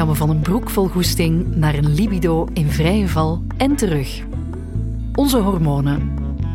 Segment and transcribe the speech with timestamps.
[0.00, 4.22] gaan we van een broek vol goesting naar een libido in vrije val en terug.
[5.14, 6.14] Onze hormonen.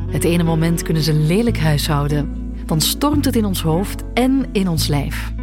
[0.10, 2.54] Het ene moment kunnen ze lelijk huishouden.
[2.66, 5.34] Dan stormt het in ons hoofd en in ons lijf.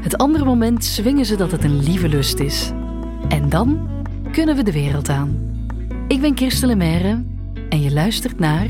[0.00, 2.70] Het andere moment zwingen ze dat het een lieve lust is.
[3.28, 3.88] En dan
[4.32, 5.38] kunnen we de wereld aan.
[6.08, 7.24] Ik ben Kirsten Lemaire
[7.68, 8.68] en je luistert naar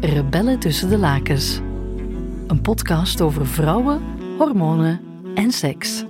[0.00, 1.60] Rebellen tussen de lakens.
[2.46, 4.00] Een podcast over vrouwen,
[4.38, 5.00] hormonen
[5.34, 6.04] en seks.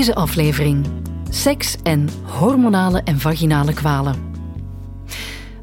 [0.00, 0.86] Deze aflevering:
[1.30, 4.32] seks en hormonale en vaginale kwalen.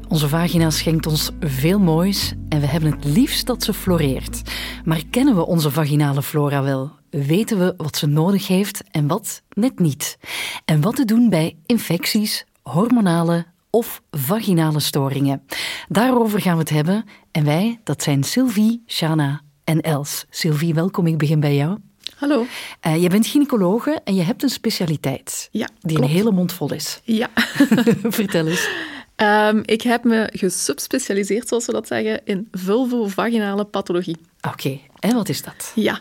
[0.08, 4.42] Onze vagina schenkt ons veel moois en we hebben het liefst dat ze floreert.
[4.84, 6.90] Maar kennen we onze vaginale flora wel?
[7.10, 10.18] Weten we wat ze nodig heeft en wat net niet?
[10.64, 15.42] En wat te doen bij infecties, hormonale of vaginale storingen?
[15.88, 17.04] Daarover gaan we het hebben.
[17.30, 20.26] En wij, dat zijn Sylvie, Shana en Els.
[20.30, 21.06] Sylvie, welkom.
[21.06, 21.78] Ik begin bij jou.
[22.18, 22.46] Hallo.
[22.86, 25.48] Uh, je bent gynaecologe en je hebt een specialiteit.
[25.50, 26.10] Ja, Die klopt.
[26.10, 27.00] een hele mond vol is.
[27.04, 27.28] Ja.
[28.18, 28.68] Vertel eens.
[29.16, 34.16] Um, ik heb me gesubspecialiseerd, zoals we dat zeggen, in vulvovaginale pathologie.
[34.40, 34.82] Oké, okay.
[34.98, 35.72] en wat is dat?
[35.74, 36.00] Ja,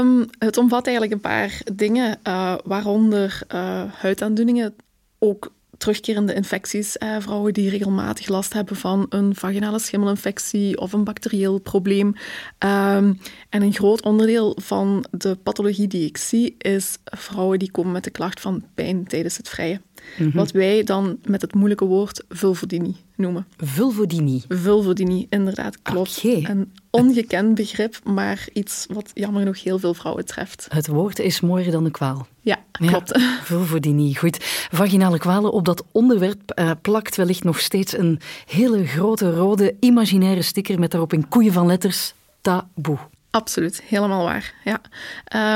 [0.00, 4.74] um, het omvat eigenlijk een paar dingen, uh, waaronder uh, huidaandoeningen,
[5.18, 6.98] ook terugkerende infecties.
[6.98, 12.06] Eh, vrouwen die regelmatig last hebben van een vaginale schimmelinfectie of een bacterieel probleem.
[12.06, 17.92] Um, en een groot onderdeel van de pathologie die ik zie is vrouwen die komen
[17.92, 19.80] met de klacht van pijn tijdens het vrije.
[20.18, 20.32] Mm -hmm.
[20.34, 23.46] Wat wij dan met het moeilijke woord vulvodynie noemen.
[23.56, 24.44] Vulvodynie?
[24.48, 26.22] Vulvodynie, inderdaad, klopt.
[26.24, 26.44] Okay.
[26.50, 30.66] Een ongekend begrip, maar iets wat jammer genoeg heel veel vrouwen treft.
[30.68, 32.26] Het woord is mooier dan de kwaal.
[32.40, 33.18] Ja, klopt.
[33.18, 34.36] Ja, vulvodynie, goed.
[34.70, 40.42] Vaginale kwalen, op dat onderwerp uh, plakt wellicht nog steeds een hele grote rode imaginaire
[40.42, 42.98] sticker met daarop in koeien van letters taboe.
[43.30, 44.54] Absoluut, helemaal waar.
[44.64, 44.80] Ja.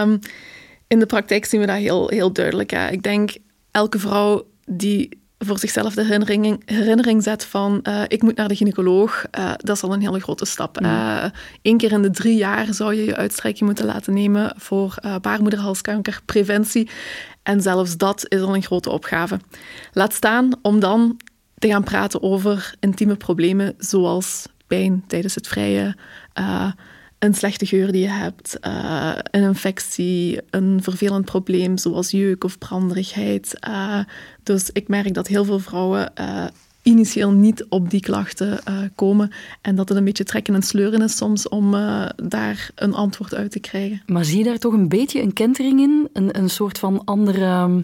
[0.03, 0.19] Um,
[0.87, 2.71] in de praktijk zien we dat heel, heel duidelijk.
[2.71, 2.89] Hè.
[2.89, 3.37] Ik denk,
[3.79, 8.57] elke vrouw die voor zichzelf de herinnering, herinnering zet van uh, ik moet naar de
[8.57, 10.81] gynaecoloog, uh, dat is al een hele grote stap.
[10.81, 10.87] Mm.
[10.87, 11.25] Uh,
[11.63, 16.91] Eén keer in de drie jaar zou je je uitstrijkje moeten laten nemen voor baarmoederhalskankerpreventie.
[17.43, 19.41] En zelfs dat is al een grote opgave.
[19.93, 21.21] Laat staan om dan
[21.59, 25.97] te gaan praten over intieme problemen zoals pijn tijdens het vrije,
[27.19, 32.59] een slechte geur die je hebt, uh, een infectie, een vervelend probleem zoals jeuk of
[32.59, 33.55] branderigheid.
[33.69, 34.01] Uh,
[34.43, 36.45] dus ik merk dat heel veel vrouwen uh,
[36.89, 38.59] initieel niet op die klachten
[38.95, 41.71] komen en dat het een beetje trekken en sleuren is soms om
[42.17, 44.03] daar een antwoord uit te krijgen.
[44.07, 46.09] Maar zie je daar toch een beetje een kentering in?
[46.13, 47.83] Een, een soort van andere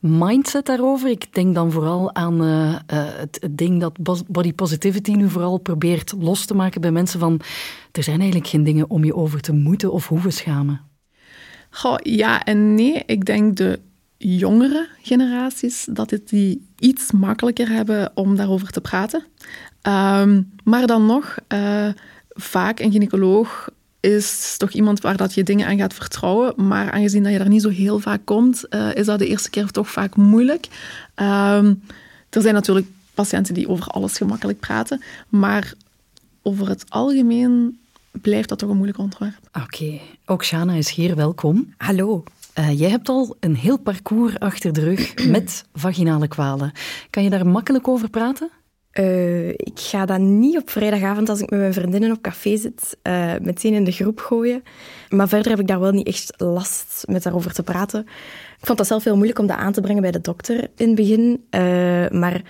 [0.00, 1.10] mindset daarover?
[1.10, 6.46] Ik denk dan vooral aan het, het ding dat body positivity nu vooral probeert los
[6.46, 7.40] te maken bij mensen van
[7.92, 10.80] er zijn eigenlijk geen dingen om je over te moeten of hoeven schamen.
[11.70, 13.02] Goh, ja en nee.
[13.06, 13.80] Ik denk de
[14.26, 19.24] jongere generaties dat het die iets makkelijker hebben om daarover te praten.
[19.82, 21.88] Um, maar dan nog, uh,
[22.28, 23.68] vaak een gynaecoloog
[24.00, 26.66] is toch iemand waar dat je dingen aan gaat vertrouwen.
[26.66, 29.50] Maar aangezien dat je daar niet zo heel vaak komt, uh, is dat de eerste
[29.50, 30.66] keer toch vaak moeilijk.
[31.16, 31.82] Um,
[32.30, 35.74] er zijn natuurlijk patiënten die over alles gemakkelijk praten, maar
[36.42, 37.78] over het algemeen
[38.10, 39.38] blijft dat toch een moeilijk onderwerp.
[39.48, 40.00] Oké, okay.
[40.26, 41.74] ook Shana is hier, welkom.
[41.76, 42.24] Hallo.
[42.58, 46.72] Uh, jij hebt al een heel parcours achter de rug met vaginale kwalen.
[47.10, 48.50] Kan je daar makkelijk over praten?
[48.92, 52.96] Uh, ik ga dat niet op vrijdagavond als ik met mijn vriendinnen op café zit,
[53.02, 54.62] uh, meteen in de groep gooien.
[55.08, 58.00] Maar verder heb ik daar wel niet echt last met daarover te praten.
[58.60, 60.86] Ik vond dat zelf heel moeilijk om dat aan te brengen bij de dokter in
[60.86, 61.44] het begin.
[62.20, 62.42] maar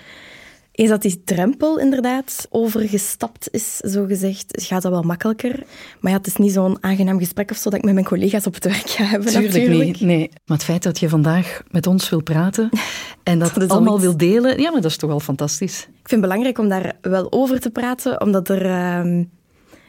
[0.74, 5.62] eens dat die drempel inderdaad overgestapt is, zo gezegd, gaat dat wel makkelijker.
[6.00, 8.46] Maar ja, het is niet zo'n aangenaam gesprek of zo dat ik met mijn collega's
[8.46, 9.28] op het werk ga hebben.
[9.28, 9.84] Tuurlijk natuurlijk.
[9.84, 10.00] niet.
[10.00, 10.28] Nee.
[10.44, 12.68] Maar het feit dat je vandaag met ons wil praten
[13.22, 15.80] en dat, dat allemaal wil delen, ja, maar dat is toch wel fantastisch.
[15.80, 18.66] Ik vind het belangrijk om daar wel over te praten, omdat er...
[18.66, 19.24] Uh,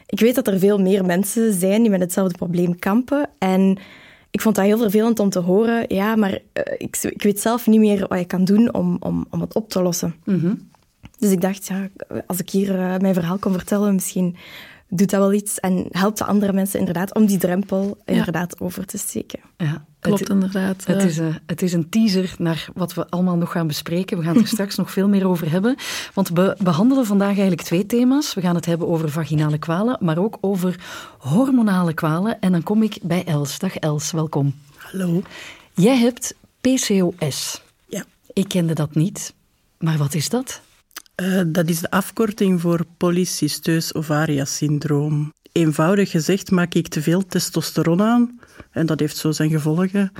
[0.06, 3.28] ik weet dat er veel meer mensen zijn die met hetzelfde probleem kampen.
[3.38, 3.78] En
[4.30, 5.84] ik vond dat heel vervelend om te horen.
[5.88, 6.38] Ja, maar uh,
[6.78, 9.68] ik, ik, weet zelf niet meer wat je kan doen om, om, om het op
[9.68, 10.14] te lossen.
[10.24, 10.68] Mm -hmm.
[11.18, 11.88] Dus ik dacht, ja,
[12.26, 14.36] als ik hier uh, mijn verhaal kon vertellen, misschien
[14.88, 18.86] doet dat wel iets en helpt de andere mensen inderdaad om die drempel inderdaad over
[18.86, 19.40] te steken.
[19.56, 20.86] Ja, Klopt, het, inderdaad.
[20.86, 24.18] Het is, uh, het is een teaser naar wat we allemaal nog gaan bespreken.
[24.18, 25.76] We gaan het er straks nog veel meer over hebben.
[26.14, 28.34] Want we behandelen vandaag eigenlijk twee thema's.
[28.34, 30.80] We gaan het hebben over vaginale kwalen, maar ook over
[31.18, 32.40] hormonale kwalen.
[32.40, 33.58] En dan kom ik bij Els.
[33.58, 34.54] Dag Els, welkom.
[34.76, 35.22] Hallo.
[35.74, 37.62] Jij hebt PCOS.
[37.88, 38.04] Ja.
[38.32, 39.34] Ik kende dat niet.
[39.78, 40.60] Maar wat is dat?
[41.22, 45.32] Uh, dat is de afkorting voor polycysteus ovarius syndroom.
[45.52, 48.40] Eenvoudig gezegd maak ik te veel testosteron aan
[48.70, 50.12] en dat heeft zo zijn gevolgen.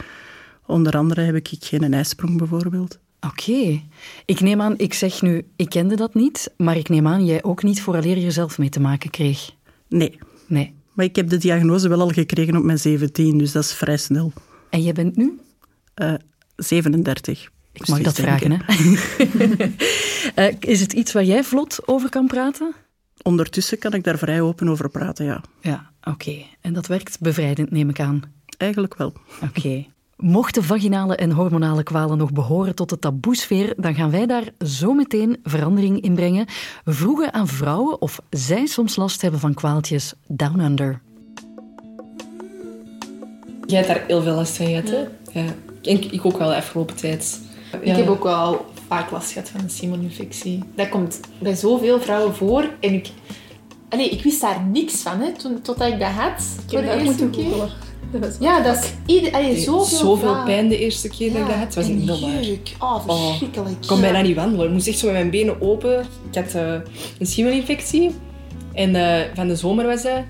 [0.66, 2.98] Onder andere heb ik geen ijsprong bijvoorbeeld.
[3.20, 3.80] Oké.
[4.24, 7.42] Ik neem aan, ik zeg nu, ik kende dat niet, maar ik neem aan jij
[7.42, 9.50] ook niet vooraleer je zelf mee te maken kreeg.
[9.88, 10.18] Nee.
[10.46, 10.74] Nee.
[10.92, 13.96] Maar ik heb de diagnose wel al gekregen op mijn 17, dus dat is vrij
[13.96, 14.32] snel.
[14.70, 15.40] En jij bent nu?
[15.96, 16.14] Uh,
[16.56, 17.48] 37.
[17.76, 18.58] Ik mag dat vragen, hè?
[20.48, 22.74] uh, is het iets waar jij vlot over kan praten?
[23.22, 25.40] Ondertussen kan ik daar vrij open over praten, ja.
[25.60, 26.42] Ja, oké.
[26.60, 28.22] En dat werkt bevrijdend, neem ik aan?
[28.56, 29.12] Eigenlijk wel.
[29.42, 29.86] Oké.
[30.16, 34.92] Mochten vaginale en hormonale kwalen nog behoren tot de taboesfeer, dan gaan wij daar zo
[34.92, 36.46] meteen verandering in brengen.
[36.84, 41.00] We vroegen aan vrouwen of zij soms last hebben van kwaaltjes down under.
[43.66, 45.04] Jij hebt daar heel veel last van gehad, hè?
[45.40, 45.54] Ja.
[45.82, 47.40] Ik, ik ook wel de afgelopen tijd.
[47.80, 50.62] Ik heb ook wel vaak last gehad van een simoninfectie.
[50.74, 52.70] Dat komt bij zoveel vrouwen voor.
[52.80, 53.10] En ik,
[53.88, 56.42] allee, ik wist daar niks van, hè, toen, totdat ik dat had.
[56.66, 57.70] Ik heb dat moeten googelen.
[58.40, 61.74] Ja, dat is ieder, allee, zoveel, zoveel pijn de eerste keer dat ik dat had.
[61.74, 62.30] was niet normaal.
[62.78, 63.70] Oh, verschrikkelijk.
[63.70, 64.66] Oh, ik kon bijna niet wandelen.
[64.66, 66.06] Ik moest echt zo met mijn benen open.
[66.30, 66.72] Ik had uh,
[67.18, 68.14] een schimmelinfectie.
[68.72, 70.22] En uh, van de zomer was dat.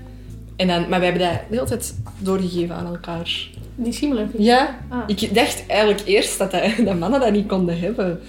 [0.55, 3.49] En dan, maar we hebben dat de hele tijd doorgegeven aan elkaar.
[3.79, 4.45] Die schimmelinfectie?
[4.45, 4.77] Ja.
[4.89, 5.03] Ah.
[5.07, 8.19] Ik dacht eigenlijk eerst dat, dat, dat, mannen dat niet konden hebben.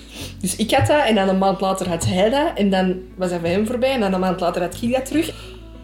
[0.41, 2.51] Dus ik had dat en dan een maand later had hij dat.
[2.55, 3.93] En dan was dat bij hem voorbij.
[3.93, 5.29] En dan een maand later had ik dat terug.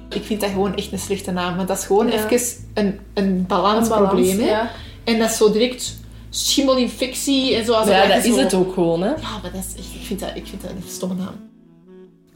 [0.08, 1.56] Ik vind dat gewoon echt een slechte naam.
[1.56, 2.28] Want dat is gewoon ja.
[2.28, 4.36] even een, een balansprobleem.
[4.36, 4.70] Balans, ja.
[5.04, 5.96] En dat is zo direct
[6.30, 7.72] schimmelinfectie en zo.
[7.72, 9.02] Ja, dat, is het ook gewoon.
[9.02, 9.08] Hè?
[9.08, 11.52] Ja, maar dat is echt, ik, vind dat, ik vind dat een stomme naam.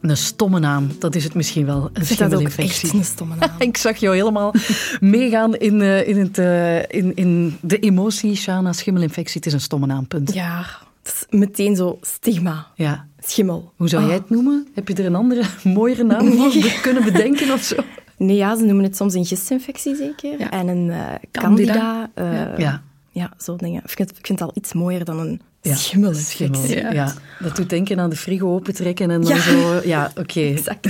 [0.01, 1.91] Een stomme naam, dat is het misschien wel.
[1.93, 2.95] Een schimmelinfectie.
[2.95, 3.51] een stomme naam.
[3.69, 4.55] ik zag jou helemaal
[5.01, 9.37] meegaan in, uh, in, het, uh, in, in de emotie, Shana, schimmelinfectie.
[9.37, 10.35] Het is een stomme naam, punt.
[10.35, 10.67] Ja,
[11.03, 12.67] het is meteen zo stigma.
[12.75, 13.07] Ja.
[13.19, 13.73] Schimmel.
[13.77, 14.69] Hoe zou jij het noemen?
[14.75, 17.77] Heb je er een andere, mooiere naam voor kunnen bedenken of zo?
[18.17, 20.39] Nee, ja, ze noemen het soms een gistinfectie zeker.
[20.39, 20.51] Ja.
[20.51, 22.11] En een uh, candida.
[22.15, 22.59] candida.
[22.59, 22.83] ja.
[23.11, 23.83] ja, zo dingen.
[23.85, 26.15] Ik vind, ik vind het al iets mooier dan een ja, schimmel.
[26.15, 26.67] schimmel.
[26.67, 26.93] Ja.
[26.93, 27.15] ja.
[27.39, 29.41] dat doet denken aan de frigo opentrekken en dan ja.
[29.41, 29.81] zo...
[29.85, 30.21] Ja, oké.
[30.21, 30.53] Okay.
[30.57, 30.87] Exact.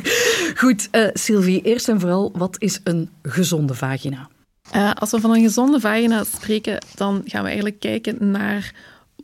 [0.60, 4.28] Goed, uh, Sylvie, eerst en vooral, wat is een gezonde vagina?
[4.76, 8.74] Uh, als we van een gezonde vagina spreken, dan gaan we eigenlijk kijken naar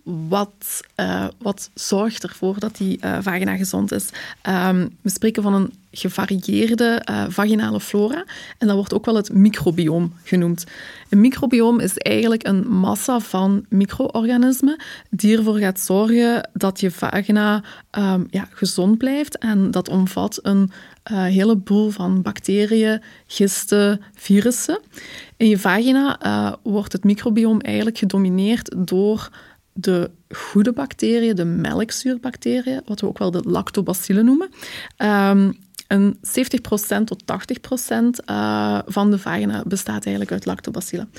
[0.07, 4.09] wat, uh, wat zorgt ervoor dat die uh, vagina gezond is.
[4.49, 8.25] Um, we spreken van een gevarieerde uh, vaginale flora
[8.59, 10.65] en dat wordt ook wel het microbioom genoemd.
[11.09, 14.81] Een microbioom is eigenlijk een massa van micro-organismen
[15.11, 17.63] die ervoor gaat zorgen dat je vagina
[17.99, 20.71] um, ja, gezond blijft en dat omvat een
[21.13, 24.81] heleboel van bacteriën, gisten, virussen.
[25.37, 26.19] In je vagina
[26.63, 29.31] wordt het microbioom eigenlijk gedomineerd door
[29.77, 34.49] de goede bacteriën, de melkzuurbacteriën, wat we ook wel de lactobacillen noemen.
[34.99, 36.19] Um, en 70%
[37.05, 41.11] tot 80% uh, van de vagina bestaat eigenlijk uit lactobacillen.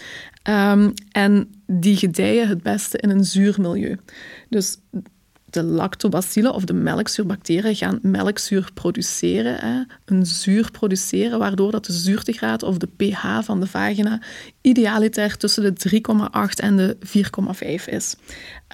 [0.43, 3.97] Um, en die gedijen het beste in een zuur milieu.
[4.49, 4.77] Dus
[5.57, 11.93] de lactobacillen of de melkzuurbacteriën gaan melkzuur produceren, hè, een zuur produceren, waardoor dat de
[11.93, 14.21] zuurtegraad of de pH van de vagina
[14.61, 18.15] idealiter tussen de 3,8 en de 4,5 is.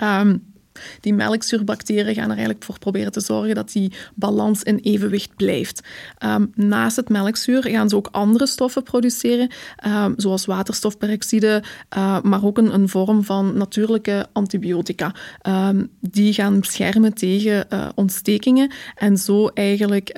[0.03, 0.52] Um,
[0.99, 5.81] die melkzuurbacteriën gaan er eigenlijk voor proberen te zorgen dat die balans in evenwicht blijft.
[6.25, 9.49] Um, naast het melkzuur gaan ze ook andere stoffen produceren,
[9.87, 11.63] um, zoals waterstofperoxide,
[11.97, 15.15] uh, maar ook een, een, vorm van natuurlijke antibiotica.
[15.47, 20.09] Um, die gaan beschermen tegen uh, ontstekingen en zo eigenlijk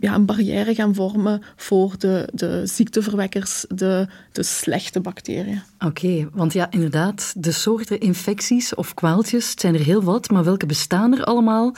[0.00, 5.62] ja, een barrière gaan vormen voor de, de ziekteverwekkers, de, de slechte bacteriën.
[5.78, 10.66] Oké, want ja, inderdaad, de soorten infecties of kwaaltjes, zijn er heel wat, maar welke
[10.66, 11.74] bestaan er allemaal?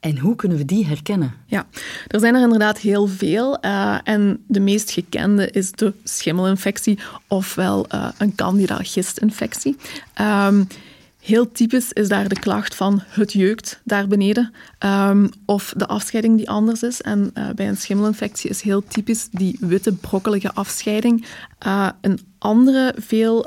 [0.00, 1.34] En hoe kunnen we die herkennen?
[1.46, 1.66] Ja,
[2.06, 3.58] er zijn er inderdaad heel veel.
[3.64, 6.98] Uh, en de meest gekende is de schimmelinfectie,
[7.28, 9.76] ofwel uh, een candida-gistinfectie.
[10.20, 10.66] Um,
[11.20, 16.36] Heel typisch is daar de klacht van het jeukt daar beneden um, of de afscheiding
[16.36, 17.00] die anders is.
[17.00, 21.26] En uh, bij een schimmelinfectie is heel typisch die witte brokkelige afscheiding.
[22.00, 23.46] Een andere veel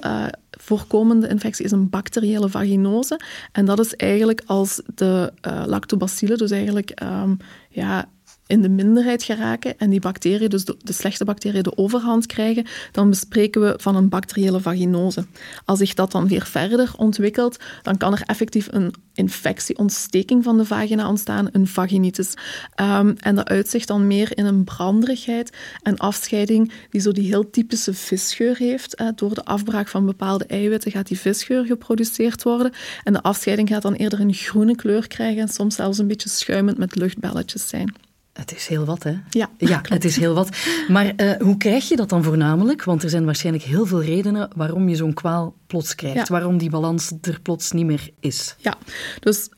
[0.63, 3.19] voorkomende infectie is een bacteriële vaginose.
[3.51, 5.33] En dat is eigenlijk als de
[5.65, 7.37] lactobacillen, dus eigenlijk um,
[7.69, 8.09] ja,
[8.47, 13.09] in de minderheid geraken en die bacteriën, dus de, slechte bacteriën, de overhand krijgen, dan
[13.09, 15.25] bespreken we van een bacteriële vaginose.
[15.65, 20.57] Als zich dat dan weer verder ontwikkelt, dan kan er effectief een infectie, ontsteking van
[20.57, 22.33] de vagina ontstaan, een vaginitis.
[22.81, 27.49] Um, en dat uitzicht dan meer in een branderigheid en afscheiding die zo die heel
[27.49, 29.01] typische visgeur heeft.
[29.01, 32.71] Uh, door de afbraak van bepaalde eiwitten gaat die visgeur geproduceerd worden
[33.03, 36.29] en de afscheiding gaat dan eerder een groene kleur krijgen en soms zelfs een beetje
[36.29, 37.93] schuimend met luchtbelletjes zijn.
[38.33, 39.17] Het is heel wat, hè?
[39.29, 40.49] Ja, ja het is heel wat.
[40.87, 42.83] Maar uh, hoe krijg je dat dan voornamelijk?
[42.83, 46.17] Want er zijn waarschijnlijk heel veel redenen waarom je zo'n kwaal plots krijgt.
[46.17, 46.25] Ja.
[46.27, 48.55] Waarom die balans er plots niet meer is.
[48.57, 48.77] Ja,
[49.19, 49.49] dus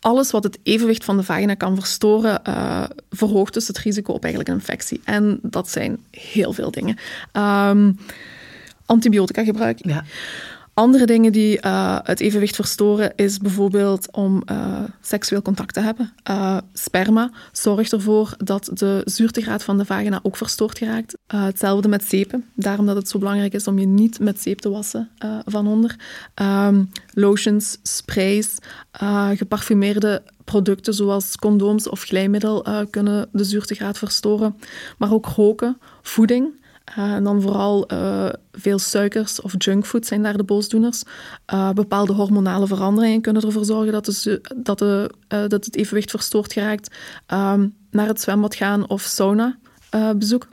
[0.00, 4.22] alles wat het evenwicht van de vagina kan verstoren, uh, verhoogt dus het risico op
[4.22, 5.00] eigenlijk een infectie.
[5.04, 6.96] En dat zijn heel veel dingen.
[7.32, 7.98] Um,
[8.86, 9.78] antibiotica gebruik.
[9.86, 10.04] Ja.
[10.78, 16.12] Andere dingen die uh, het evenwicht verstoren is bijvoorbeeld om uh, seksueel contact te hebben.
[16.30, 21.16] Uh, sperma zorgt ervoor dat de zuurtegraad van de vagina ook verstoord geraakt.
[21.26, 22.44] hetzelfde met zeepen.
[22.54, 25.08] Daarom dat het zo belangrijk is om je niet met zeep te wassen
[25.44, 25.96] van onder.
[26.42, 28.58] Um, lotions, sprays,
[29.34, 34.56] geparfumeerde producten zoals condooms of glijmiddel kunnen de zuurtegraad verstoren.
[34.98, 36.57] Maar ook roken, voeding.
[36.88, 41.02] Uh, en dan vooral uh, veel suikers of junkfood zijn daar de boosdoeners.
[41.54, 46.52] Uh, bepaalde hormonale veranderingen kunnen ervoor zorgen dat, de, dat, de, dat het evenwicht verstoord
[46.52, 46.94] geraakt.
[47.32, 49.58] Um, naar het zwembad gaan of sauna
[50.16, 50.48] bezoek.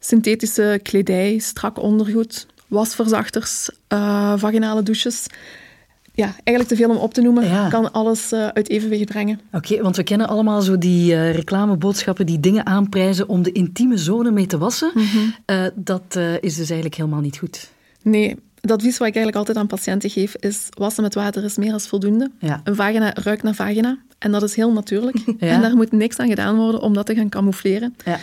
[0.00, 3.70] Synthetische kledij, strak ondergoed, wasverzachters,
[4.36, 5.26] vaginale douches
[6.16, 9.40] ja, eigenlijk te veel om op te noemen, kan alles uh, uit evenwicht brengen.
[9.52, 13.96] Oké, want we kennen allemaal zo die uh, reclameboodschappen die dingen aanprijzen om de intieme
[13.96, 14.90] zone mee te wassen.
[14.94, 15.34] Mm -hmm.
[15.46, 17.70] uh, dat is dus eigenlijk helemaal niet goed.
[18.02, 21.56] Nee, het advies wat ik eigenlijk altijd aan patiënten geef is wassen met water is
[21.56, 22.30] meer dan voldoende.
[22.38, 22.60] Ja.
[22.64, 25.16] Een vagina ruikt naar vagina en dat is heel natuurlijk.
[25.38, 25.46] Ja.
[25.46, 27.96] En daar moet niks aan gedaan worden om dat te gaan camoufleren.
[28.04, 28.18] Ja.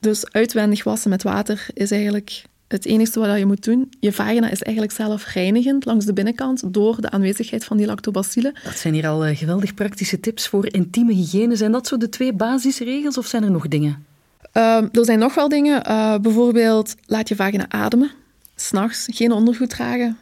[0.00, 4.50] Dus uitwendig wassen met water is eigenlijk het enige wat je moet doen, je vagina
[4.50, 8.54] is eigenlijk zelf reinigend langs de binnenkant door de aanwezigheid van die lactobacillen.
[8.64, 11.56] Dat zijn hier al uh, geweldig praktische tips voor intieme hygiëne.
[11.56, 14.04] Zijn dat zo de twee basisregels of zijn er nog dingen?
[14.54, 15.82] Uh, er zijn nog wel dingen.
[15.86, 18.10] Uh, bijvoorbeeld, laat je vagina ademen.
[18.54, 20.18] S'nachts geen ondergoed dragen.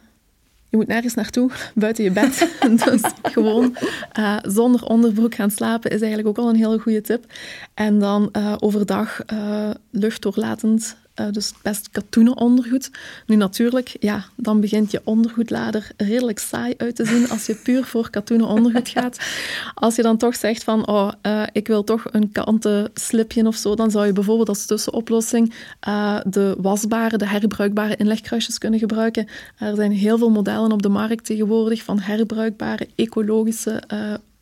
[0.69, 2.49] Je moet nergens naartoe, buiten je bed.
[2.85, 3.77] dus gewoon
[4.19, 7.25] uh, zonder onderbroek gaan slapen is eigenlijk ook al een hele goede tip.
[7.73, 12.91] En dan overdag uh, luchtdoorlatend uh, dus best katoenen ondergoed.
[13.25, 17.83] Nu natuurlijk, ja, dan begint je ondergoedlader redelijk saai uit te zien als je puur
[17.83, 19.17] voor katoenen ondergoed gaat.
[19.73, 23.55] Als je dan toch zegt van, oh, uh, ik wil toch een kanten slipje of
[23.55, 25.53] zo, dan zou je bijvoorbeeld als tussenoplossing
[25.87, 29.27] uh, de wasbare, de herbruikbare inlegkruisjes kunnen gebruiken.
[29.57, 33.83] Er zijn heel veel modellen op de markt tegenwoordig van herbruikbare, ecologische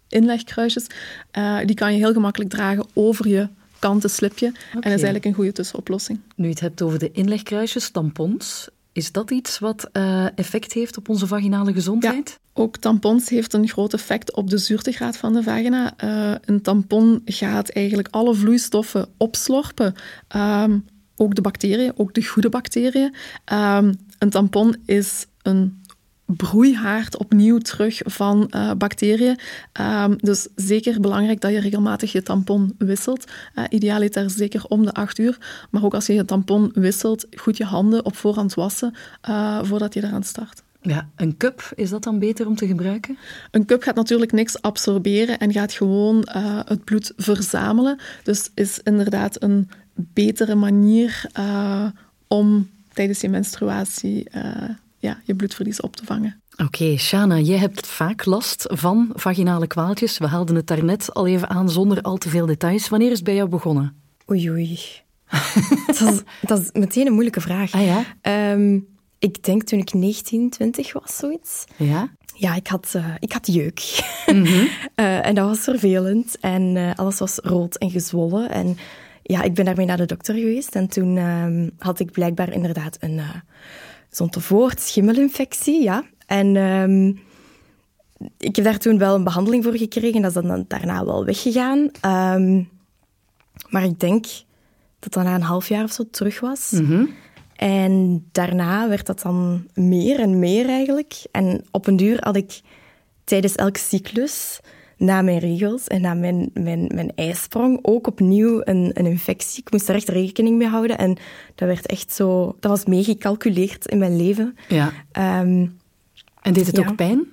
[0.10, 0.88] inlegkruisjes.
[1.66, 3.48] die kan je heel gemakkelijk dragen over je
[3.80, 4.48] kanten slipje.
[4.48, 4.62] Okay.
[4.72, 6.20] En dat is eigenlijk een goede tussenoplossing.
[6.36, 8.70] Nu je het hebt over de inlegkruisjes, tampons.
[8.92, 12.30] Is dat iets wat uh, effect heeft op onze vaginale gezondheid?
[12.30, 15.94] Ja, ook tampons heeft een groot effect op de zuurtegraad van de vagina.
[16.04, 19.96] Uh, een tampon gaat eigenlijk alle vloeistoffen opslorpen.
[20.36, 23.16] Um, ook de bacteriën, ook de goede bacteriën.
[23.54, 25.84] Um, een tampon is een
[26.26, 29.40] broeihaard opnieuw terug van uh, bacteriën.
[29.82, 33.32] Um, dus zeker belangrijk dat je regelmatig je tampon wisselt.
[33.56, 35.38] Uh, idealiter zeker om de acht uur.
[35.72, 38.94] Maar ook als je je tampon wisselt, goed je handen op voorhand wassen
[39.30, 40.64] uh, voordat je eraan start.
[40.82, 43.18] Ja, een cup, is dat dan beter om te gebruiken?
[43.52, 46.28] Een cup gaat natuurlijk niks absorberen en gaat gewoon
[46.66, 48.00] het bloed verzamelen.
[48.24, 51.30] Dus is inderdaad een betere manier
[52.28, 54.28] om tijdens je menstruatie
[55.06, 56.42] ja, je bloedverlies op te vangen.
[56.52, 60.18] Oké, okay, Shana, jij hebt vaak last van vaginale kwaaltjes.
[60.18, 62.90] We haalden het daarnet al even aan zonder al te veel details.
[62.90, 63.96] Wanneer is het bij jou begonnen?
[64.30, 64.80] Oei, oei.
[65.88, 67.72] dat, is, dat, is, meteen een moeilijke vraag.
[67.72, 68.52] Ah ja?
[68.52, 68.88] Um,
[69.20, 71.66] ik denk toen ik 19, 20 was, zoiets.
[71.78, 72.10] Ja?
[72.36, 74.04] Ja, ik had, uh, ik had jeuk.
[74.26, 74.68] Mm -hmm.
[74.96, 76.40] uh, en dat was vervelend.
[76.40, 78.50] En uh, alles was rood en gezwollen.
[78.50, 78.78] En
[79.22, 80.76] ja, ik ben daarmee naar de dokter geweest.
[80.76, 83.22] En toen um, had ik blijkbaar inderdaad een
[84.16, 86.04] zo'n tevoort schimmelinfectie, ja.
[86.26, 87.20] En um,
[88.38, 90.22] ik heb daar toen wel een behandeling voor gekregen.
[90.22, 91.80] Dat is dan daarna wel weggegaan.
[92.06, 92.70] Um,
[93.70, 94.26] maar ik denk
[95.00, 96.72] dat dat na een half jaar of zo terug was.
[96.72, 97.10] Mm -hmm.
[97.56, 101.24] En daarna werd dat dan meer en meer eigenlijk.
[101.32, 102.62] En op een duur had ik
[103.24, 104.60] tijdens elke cyclus
[104.98, 109.62] na mijn regels en na mijn, mijn, mijn ijsprong ook opnieuw een, een infectie.
[109.62, 110.98] Ik moest er echt rekening mee houden.
[110.98, 111.18] En
[111.56, 112.56] dat werd echt zo...
[112.60, 114.58] Dat was meegecalculeerd in mijn leven.
[114.68, 114.92] Ja.
[115.42, 115.78] Um,
[116.42, 116.88] en deed het ja.
[116.88, 117.26] ook pijn?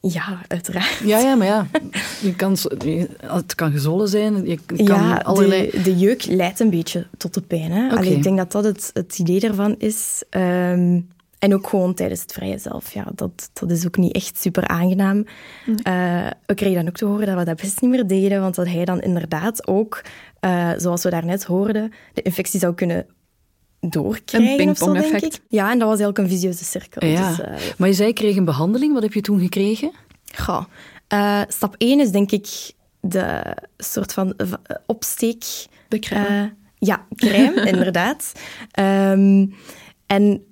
[0.00, 1.00] Ja, uiteraard.
[1.04, 1.66] Ja, ja, maar ja,
[2.20, 2.56] je kan,
[3.18, 4.46] het kan gezwollen zijn.
[4.46, 5.70] Je kan ja, allerlei...
[5.70, 7.70] de, de jeuk leidt een beetje tot de pijn.
[7.70, 7.96] Hè?
[7.96, 10.22] Allee, ik denk dat dat het, het idee ervan is.
[10.30, 11.00] Ehm,
[11.42, 12.92] en ook gewoon tijdens het vrije zelf.
[12.92, 15.24] Ja, dat, dat is ook niet echt super aangenaam.
[15.82, 18.54] Eh, we kregen dan ook te horen dat we dat best niet meer deden, want
[18.54, 20.02] dat hij dan inderdaad ook,
[20.40, 23.06] eh, zoals we daarnet hoorden, de infectie zou kunnen
[23.80, 25.40] doorkrijgen Een pingpong-effect.
[25.48, 27.08] Ja, en dat was eigenlijk een visieuze cirkel.
[27.08, 27.28] Ja.
[27.28, 28.92] Dus, eh, Maar je zei, kreeg een behandeling.
[28.92, 29.92] Wat heb je toen gekregen?
[30.34, 30.64] Goh.
[31.48, 34.36] Stap 1 is denk ik de soort van
[34.86, 35.44] opsteek.
[35.88, 36.54] De crème.
[36.78, 38.32] Ja, crème, inderdaad.
[38.70, 39.46] Ehm,
[40.06, 40.42] en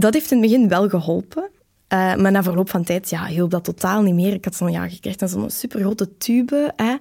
[0.00, 1.50] dat heeft in het begin wel geholpen.
[1.88, 4.32] Eh, maar na verloop van tijd ja, hielp dat totaal niet meer.
[4.32, 6.94] Ik had zo'n, ja, krijgt dan zo'n supergrote tube hè,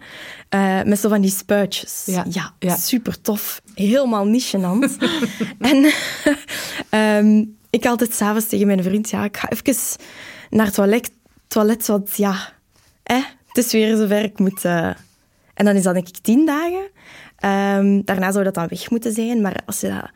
[0.49, 2.03] eh, met zo van die spuitjes.
[2.05, 2.75] Ja, ja.
[2.75, 3.61] super tof.
[3.73, 5.03] Helemaal niet gênant.
[5.71, 5.91] en
[6.89, 7.37] ehm,
[7.69, 9.75] ik had altijd s'avonds tegen mijn vriend, ja, ik ga even
[10.49, 11.11] naar het toilet,
[11.47, 12.53] toilet want ja,
[13.03, 14.65] hè, het is weer zover ik moet...
[14.65, 14.89] eh.
[15.53, 16.89] En dan is dat denk ik tien dagen.
[17.35, 20.09] Ehm, daarna zou dat dan weg moeten zijn, maar als je dat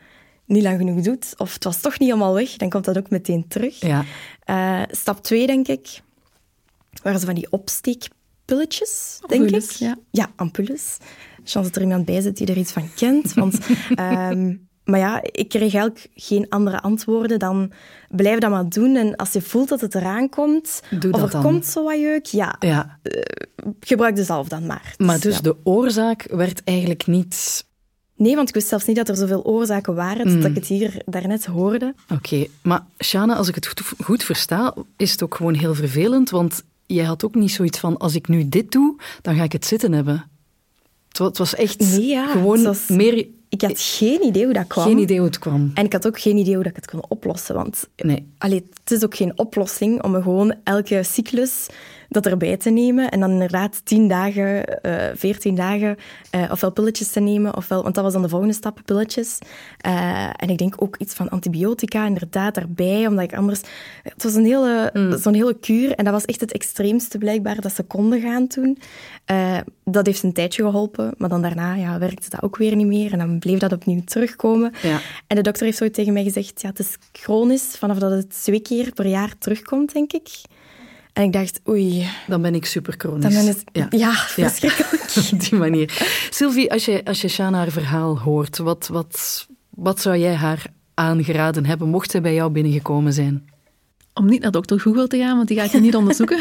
[0.50, 3.10] niet lang genoeg doet, of het was toch niet helemaal weg, dan komt dat ook
[3.10, 3.80] meteen terug.
[3.80, 4.04] Ja.
[4.44, 6.00] Eh, stap 2, denk ik,
[7.02, 9.70] waren ze van die opsteekpilletjes, denk ik.
[9.70, 9.96] ja.
[10.10, 10.96] Ja, ampoules.
[11.44, 13.34] Chance dat er iemand bij zit die er iets van kent.
[13.34, 13.58] Want,
[13.94, 14.54] ehm,
[14.84, 17.72] maar ja, ik kreeg eigenlijk geen andere antwoorden dan
[18.08, 18.96] blijf dat maar doen.
[18.96, 21.42] En als je voelt dat het eraan komt, Doe of er dan.
[21.42, 22.98] komt zo wat jeuk, ja, ja.
[23.80, 24.94] gebruik de zalf dan maar.
[24.96, 25.40] Maar dus ja.
[25.40, 27.68] de oorzaak werd eigenlijk niet...
[28.20, 30.40] Nee, want ik wist zelfs niet dat er zoveel oorzaken waren, Mm.
[30.40, 31.94] dat ik het hier daarnet hoorde.
[32.12, 36.30] Oké, maar Shana, als ik het goed, goed versta, is het ook gewoon heel vervelend,
[36.30, 39.52] want jij had ook niet zoiets van, als ik nu dit doe, dan ga ik
[39.52, 40.24] het zitten hebben.
[41.08, 43.26] Het wa- het was echt Nee, ja, gewoon was- meer...
[43.48, 44.84] Ik had geen idee hoe dat kwam.
[44.84, 45.70] Geen idee hoe het kwam.
[45.74, 47.54] En ik had ook geen idee hoe dat ik het kon oplossen.
[47.54, 48.26] Want Nee.
[48.38, 51.66] allee, het is ook geen oplossing om gewoon elke cyclus
[52.10, 53.10] dat erbij te nemen.
[53.10, 55.96] En dan inderdaad 10 dagen, eh 14 dagen,
[56.30, 59.38] eh, ofwel pilletjes te nemen, ofwel, want dat was dan de volgende stap, pilletjes.
[59.78, 63.60] Eh, en ik denk ook iets van antibiotica inderdaad daarbij, omdat ik anders...
[64.02, 64.92] Het was een hele,
[65.22, 68.78] zo'n hele kuur en dat was echt het extreemste blijkbaar dat ze konden gaan toen.
[69.84, 73.12] Dat heeft een tijdje geholpen, maar dan daarna ja, werkte dat ook weer niet meer
[73.12, 74.72] en dan bleef dat opnieuw terugkomen.
[74.82, 75.00] Ja.
[75.26, 78.42] En de dokter heeft zo tegen mij gezegd, ja, het is chronisch, vanaf dat het
[78.42, 80.28] twee keer per jaar terugkomt, denk ik.
[81.12, 83.22] En ik dacht, oei, Dan ben ik super chronisch.
[83.22, 83.64] dan ben het...
[83.72, 83.86] Ja.
[83.90, 85.04] Ja, verschrikkelijk.
[85.32, 85.98] Op die manier.
[86.30, 90.66] Sylvie, als je, als je Shana haar verhaal hoort, wat, wat, wat zou jij haar
[90.94, 93.48] aangeraden hebben, mocht zij bij jou binnengekomen zijn?
[94.14, 96.38] Om niet naar dokter Google te gaan, want die gaat je niet onderzoeken.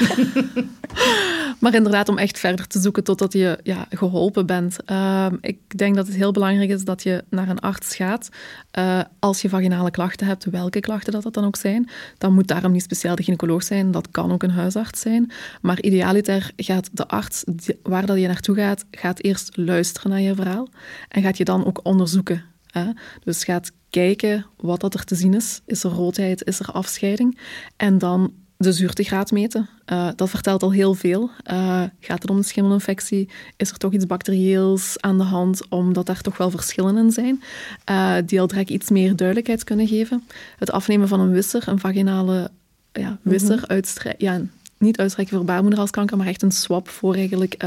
[1.60, 4.84] maar inderdaad, om echt verder te zoeken totdat je ja, geholpen bent.
[4.86, 8.30] Ehm, ik denk dat het heel belangrijk is dat je naar een arts gaat.
[8.72, 12.48] Eh, als je vaginale klachten hebt, welke klachten dat, dat dan ook zijn, dan moet
[12.48, 13.92] daarom niet speciaal de gynaecoloog zijn.
[13.92, 15.32] Dat kan ook een huisarts zijn.
[15.62, 17.44] Maar idealiter gaat de arts
[17.84, 20.68] waar dat je naartoe gaat, gaat eerst luisteren naar je verhaal.
[21.08, 22.44] En gaat je dan ook onderzoeken.
[22.72, 22.86] Hè?
[23.24, 25.62] Dus gaat kijken wat dat er te zien is.
[25.66, 27.38] Is er roodheid, is er afscheiding?
[27.78, 29.70] En dan de zuurtegraad meten.
[29.86, 31.30] Eh, dat vertelt al heel veel.
[31.44, 33.30] Eh, gaat het om een schimmelinfectie?
[33.58, 37.44] Is er toch iets bacterieels aan de hand, omdat daar toch wel verschillen in zijn,
[37.84, 40.24] eh, die al direct iets meer duidelijkheid kunnen geven?
[40.58, 42.52] Het afnemen van een wisser, een vaginale
[42.92, 44.42] ja, wisser, uitstre- ja,
[44.78, 47.64] niet uitstrekken voor baarmoederhalskanker, maar echt een swab voor eigenlijk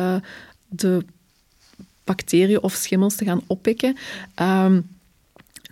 [0.68, 1.04] de
[2.04, 3.96] bacteriën of schimmels te gaan oppikken.
[4.34, 4.80] Ehm,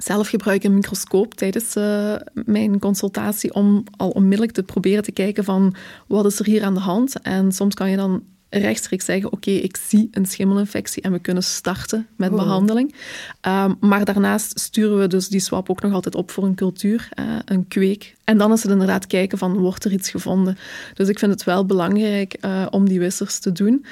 [0.02, 5.12] zelf gebruik ik een microscoop tijdens eh, mijn consultatie om al onmiddellijk te proberen te
[5.12, 5.74] kijken van
[6.06, 7.20] wat is er hier aan de hand.
[7.22, 11.42] En soms kan je dan rechtstreeks zeggen, oké, ik zie een schimmelinfectie en we kunnen
[11.42, 12.94] starten met behandeling.
[13.40, 17.08] Ehm, maar daarnaast sturen we dus die swab ook nog altijd op voor een cultuur,
[17.10, 18.14] eh, een kweek.
[18.24, 20.58] En dan is het inderdaad kijken van, wordt er iets gevonden?
[20.94, 23.84] Dus ik vind het wel belangrijk eh, om die wissers te doen.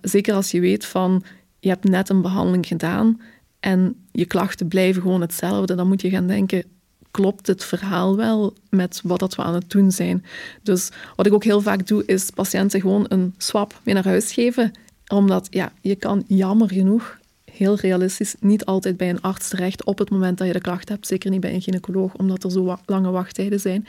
[0.00, 1.24] Zeker als je weet van,
[1.60, 3.20] je hebt net een behandeling gedaan
[3.60, 6.64] en je klachten blijven gewoon hetzelfde, dan moet je gaan denken,
[7.10, 10.24] klopt het verhaal wel met wat dat we aan het doen zijn?
[10.62, 14.32] Dus wat ik ook heel vaak doe, is patiënten gewoon een swab mee naar huis
[14.32, 14.72] geven.
[15.08, 17.18] Omdat, ja, je kan jammer genoeg,
[17.52, 20.88] heel realistisch, niet altijd bij een arts terecht op het moment dat je de klacht
[20.88, 21.06] hebt.
[21.06, 23.86] Zeker niet bij een gynaecoloog, omdat er zo lange wachttijden zijn.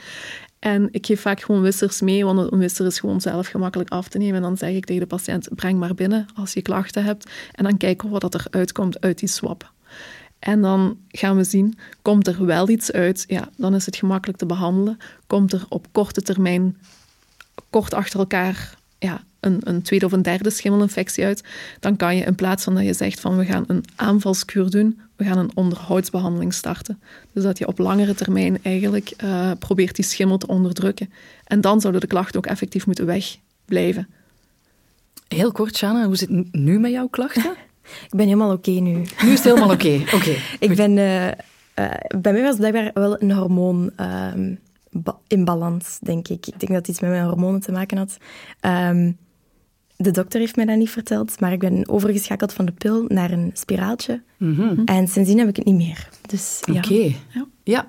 [0.58, 4.08] En ik geef vaak gewoon wissers mee, want een wisser is gewoon zelf gemakkelijk af
[4.08, 4.34] te nemen.
[4.34, 7.30] En dan zeg ik tegen de patiënt, breng maar binnen als je klachten hebt.
[7.52, 9.72] En dan kijken we wat er uitkomt uit die swab.
[10.40, 14.38] En dan gaan we zien, komt er wel iets uit, ja, dan is het gemakkelijk
[14.38, 14.98] te behandelen.
[15.26, 16.76] Komt er op korte termijn,
[17.70, 21.44] kort achter elkaar, ja, een, een tweede of een derde schimmelinfectie uit,
[21.80, 25.00] dan kan je in plaats van dat je zegt van we gaan een aanvalskuur doen,
[25.16, 27.00] we gaan een onderhoudsbehandeling starten.
[27.32, 31.12] Dus dat je op langere termijn eigenlijk uh, probeert die schimmel te onderdrukken.
[31.44, 34.08] En dan zouden de klachten ook effectief moeten wegblijven.
[35.28, 37.54] Heel kort, Shana, hoe zit het nu met jouw klachten?
[38.04, 38.92] Ik ben helemaal oké nu.
[38.92, 40.02] Nu is het helemaal oké.
[40.16, 40.36] Oké.
[40.58, 41.32] ik ben, uh, uh,
[42.20, 43.90] bij mij was blijkbaar wel een hormoon
[44.34, 44.58] um,
[45.26, 46.46] in balans, denk ik.
[46.46, 48.16] Ik denk dat het iets met mijn hormonen te maken had.
[48.60, 49.16] Um,
[49.96, 53.30] de dokter heeft mij dat niet verteld, maar ik ben overgeschakeld van de pil naar
[53.30, 54.22] een spiraaltje.
[54.36, 54.82] Mm -hmm.
[54.84, 56.08] En sindsdien heb ik het niet meer.
[56.26, 57.14] Dus, Oké.
[57.64, 57.86] Ja,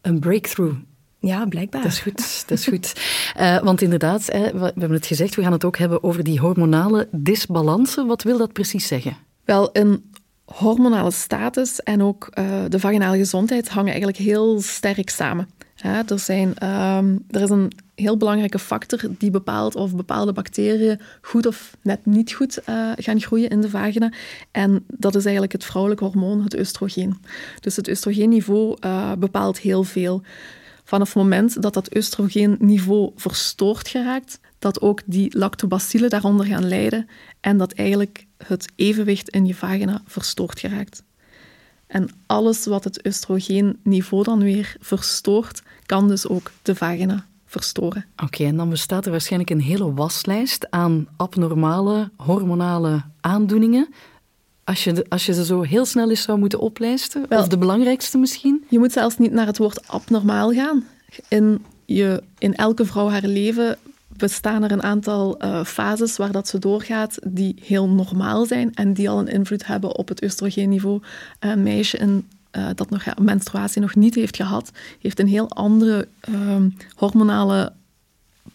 [0.00, 0.76] een breakthrough.
[1.24, 1.82] Ja, blijkbaar.
[1.82, 2.44] Dat is goed.
[2.48, 3.00] Dat is goed.
[3.40, 6.40] uh, want inderdaad, hè, we hebben het gezegd, we gaan het ook hebben over die
[6.40, 8.06] hormonale disbalansen.
[8.06, 9.16] Wat wil dat precies zeggen?
[9.44, 10.12] Wel, een
[10.44, 15.48] hormonale status en ook uh, de vaginale gezondheid hangen eigenlijk heel sterk samen.
[15.74, 21.00] Ja, er, zijn, um, er is een heel belangrijke factor die bepaalt of bepaalde bacteriën
[21.20, 24.12] goed of net niet goed uh, gaan groeien in de vagina.
[24.50, 27.16] En dat is eigenlijk het vrouwelijke hormoon, het oestrogeen.
[27.60, 30.22] Dus het oestrogeenniveau uh, bepaalt heel veel.
[30.84, 37.08] Vanaf het moment dat dat oestrogeenniveau verstoord geraakt, dat ook die lactobacillen daaronder gaan lijden
[37.40, 41.02] en dat eigenlijk het evenwicht in je vagina verstoord geraakt.
[41.86, 48.04] En alles wat het oestrogeenniveau dan weer verstoort, kan dus ook de vagina verstoren.
[48.22, 53.88] Oké, en dan bestaat er waarschijnlijk een hele waslijst aan abnormale hormonale aandoeningen.
[54.64, 57.58] Als je, als je ze zo heel snel eens zou moeten oplijsten, Wel, of de
[57.58, 58.64] belangrijkste misschien?
[58.68, 60.84] Je moet zelfs niet naar het woord abnormaal gaan.
[61.28, 63.78] In, je, in elke vrouw haar leven
[64.16, 68.92] bestaan er een aantal uh, fases waar dat ze doorgaat die heel normaal zijn en
[68.92, 71.02] die al een invloed hebben op het oestrogeenniveau.
[71.38, 75.50] Een meisje in, uh, dat nog ja, menstruatie nog niet heeft gehad, heeft een heel
[75.50, 76.56] andere uh,
[76.94, 77.72] hormonale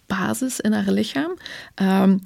[0.05, 1.37] basis in haar lichaam.
[1.75, 2.17] Ehm,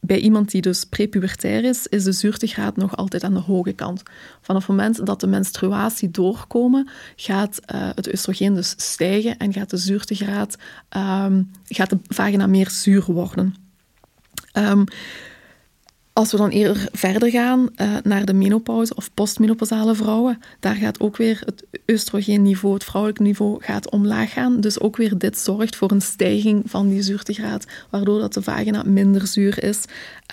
[0.00, 4.02] bij iemand die dus prepubertair is, is de zuurtegraad nog altijd aan de hoge kant.
[4.40, 9.70] Vanaf het moment dat de menstruatie doorkomen, gaat uh, het oestrogeen dus stijgen en gaat
[9.70, 10.56] de zuurtegraad,
[10.96, 13.54] um, gaat de vagina meer zuur worden.
[14.52, 14.84] Um,
[16.16, 21.00] als we dan eerder verder gaan uh, naar de menopauze of postmenopausale vrouwen, daar gaat
[21.00, 24.60] ook weer het oestrogeenniveau, het vrouwelijk niveau, gaat omlaag gaan.
[24.60, 28.82] Dus ook weer dit zorgt voor een stijging van die zuurtegraad, waardoor dat de vagina
[28.86, 29.84] minder zuur is.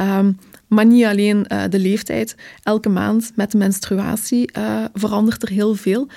[0.02, 2.36] Um, maar niet alleen uh, de leeftijd.
[2.64, 6.08] Elke maand met de menstruatie uh, verandert er heel veel.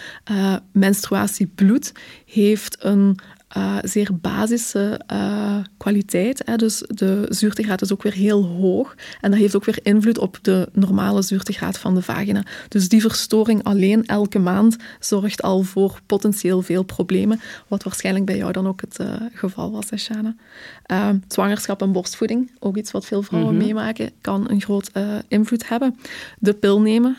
[0.72, 1.92] Menstruatiebloed
[2.24, 3.18] heeft een
[3.56, 6.42] uh, zeer basische uh, kwaliteit.
[6.44, 6.56] Hè.
[6.56, 8.94] Dus de zuurtegraad is ook weer heel hoog.
[9.20, 12.42] En dat heeft ook weer invloed op de normale zuurtegraad van de vagina.
[12.68, 17.40] Dus die verstoring alleen elke maand zorgt al voor potentieel veel problemen.
[17.68, 20.34] Wat waarschijnlijk bij jou dan ook het uh, geval was, Shana.
[21.28, 23.66] zwangerschap en borstvoeding, ook iets wat veel vrouwen mm -hmm.
[23.66, 24.90] meemaken, kan een groot
[25.28, 25.96] invloed hebben.
[26.38, 27.16] De pil nemen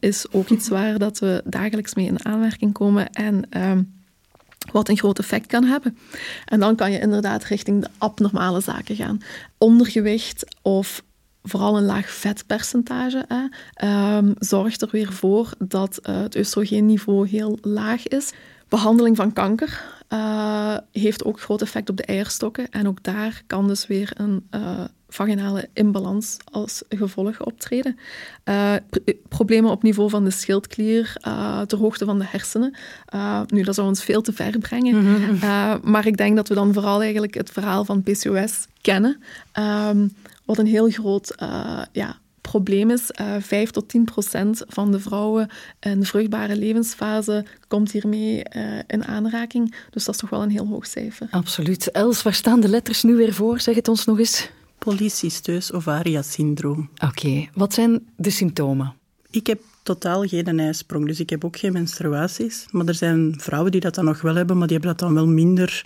[0.00, 3.10] is ook iets waar dat we dagelijks mee in aanmerking komen.
[3.10, 3.48] En
[4.72, 5.98] wat een groot effect kan hebben.
[6.44, 9.22] En dan kan je inderdaad richting de abnormale zaken gaan.
[9.58, 11.02] Ondergewicht of
[11.42, 17.58] vooral een laag vetpercentage hè, um, zorgt er weer voor dat uh, het oestrogeenniveau heel
[17.60, 18.32] laag is.
[18.68, 22.68] Behandeling van kanker uh, heeft ook groot effect op de eierstokken.
[22.70, 27.98] En ook daar kan dus weer een uh, vaginale imbalans als gevolg optreden.
[28.44, 28.74] Uh,
[29.28, 32.76] problemen op niveau van de schildklier, uh, ter hoogte van de hersenen.
[33.14, 34.96] Uh, nu, dat zou ons veel te ver brengen.
[34.96, 35.80] Mm -hmm.
[35.82, 39.22] maar ik denk dat we dan vooral eigenlijk het verhaal van PCOS kennen.
[39.58, 41.34] Um, wat een heel groot
[41.92, 42.18] ja,
[42.50, 43.10] probleem is.
[43.20, 45.48] Uh, 5 tot 10 procent van de vrouwen
[45.80, 49.74] in de vruchtbare levensfase komt hiermee uh, in aanraking.
[49.90, 51.28] Dus dat is toch wel een heel hoog cijfer.
[51.30, 51.90] Absoluut.
[51.90, 53.60] Els, waar staan de letters nu weer voor?
[53.60, 54.48] Zeg het ons nog eens.
[54.78, 56.90] Polycysteus ovaria syndroom.
[56.94, 57.50] Oké, okay.
[57.54, 58.94] wat zijn de symptomen?
[59.30, 62.66] Ik heb totaal geen ijsprong, dus ik heb ook geen menstruaties.
[62.70, 65.14] Maar er zijn vrouwen die dat dan nog wel hebben, maar die hebben dat dan
[65.14, 65.84] wel minder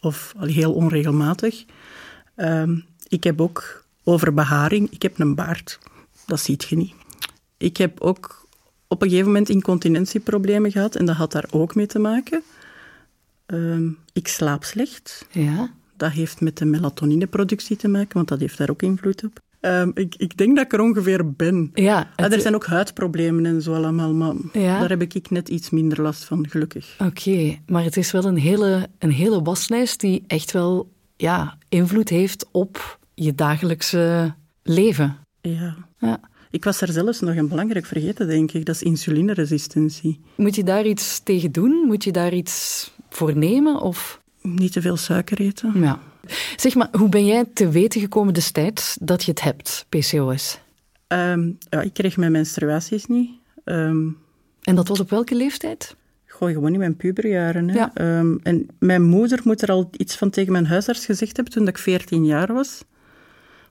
[0.00, 1.64] of al heel onregelmatig.
[2.36, 4.90] Um, ik heb ook overbeharing.
[4.90, 5.78] Ik heb een baard.
[6.26, 6.94] Dat ziet je niet.
[7.56, 8.46] Ik heb ook
[8.88, 12.42] op een gegeven moment incontinentieproblemen gehad en dat had daar ook mee te maken.
[13.46, 15.26] Um, ik slaap slecht.
[15.30, 15.70] Ja.
[16.02, 19.40] Dat heeft met de melatonineproductie te maken, want dat heeft daar ook invloed op.
[19.60, 21.70] Um, ik, ik, denk dat ik er ongeveer ben.
[21.74, 22.32] Ja, het...
[22.32, 24.78] Er zijn ook huidproblemen en zo allemaal, maar ja.
[24.78, 26.94] daar heb ik net iets minder last van, gelukkig.
[26.98, 31.58] Oké, okay, maar het is wel een hele, een hele waslijst die echt wel ja,
[31.68, 35.16] invloed heeft op je dagelijkse leven.
[35.40, 35.76] Ja.
[35.98, 36.20] ja.
[36.50, 38.66] Ik was er zelfs nog een belangrijk vergeten, denk ik.
[38.66, 40.20] Dat is insulineresistentie.
[40.36, 41.86] Moet je daar iets tegen doen?
[41.86, 43.80] Moet je daar iets voor nemen?
[43.80, 44.21] Of...
[44.42, 45.80] Niet te veel suiker eten.
[45.80, 45.98] Ja.
[46.56, 50.60] Zeg maar, hoe ben jij te weten gekomen destijds dat je het hebt, PCOS?
[51.08, 53.30] Um, ja, ik kreeg mijn menstruaties niet.
[53.64, 54.18] Um,
[54.62, 55.96] En dat was op welke leeftijd?
[56.26, 57.68] Gooi gewoon in mijn puberjaren.
[57.68, 57.74] Hè.
[57.74, 57.90] Ja.
[57.94, 61.68] Ehm, en mijn moeder moet er al iets van tegen mijn huisarts gezegd hebben toen
[61.68, 62.84] ik 14 jaar was.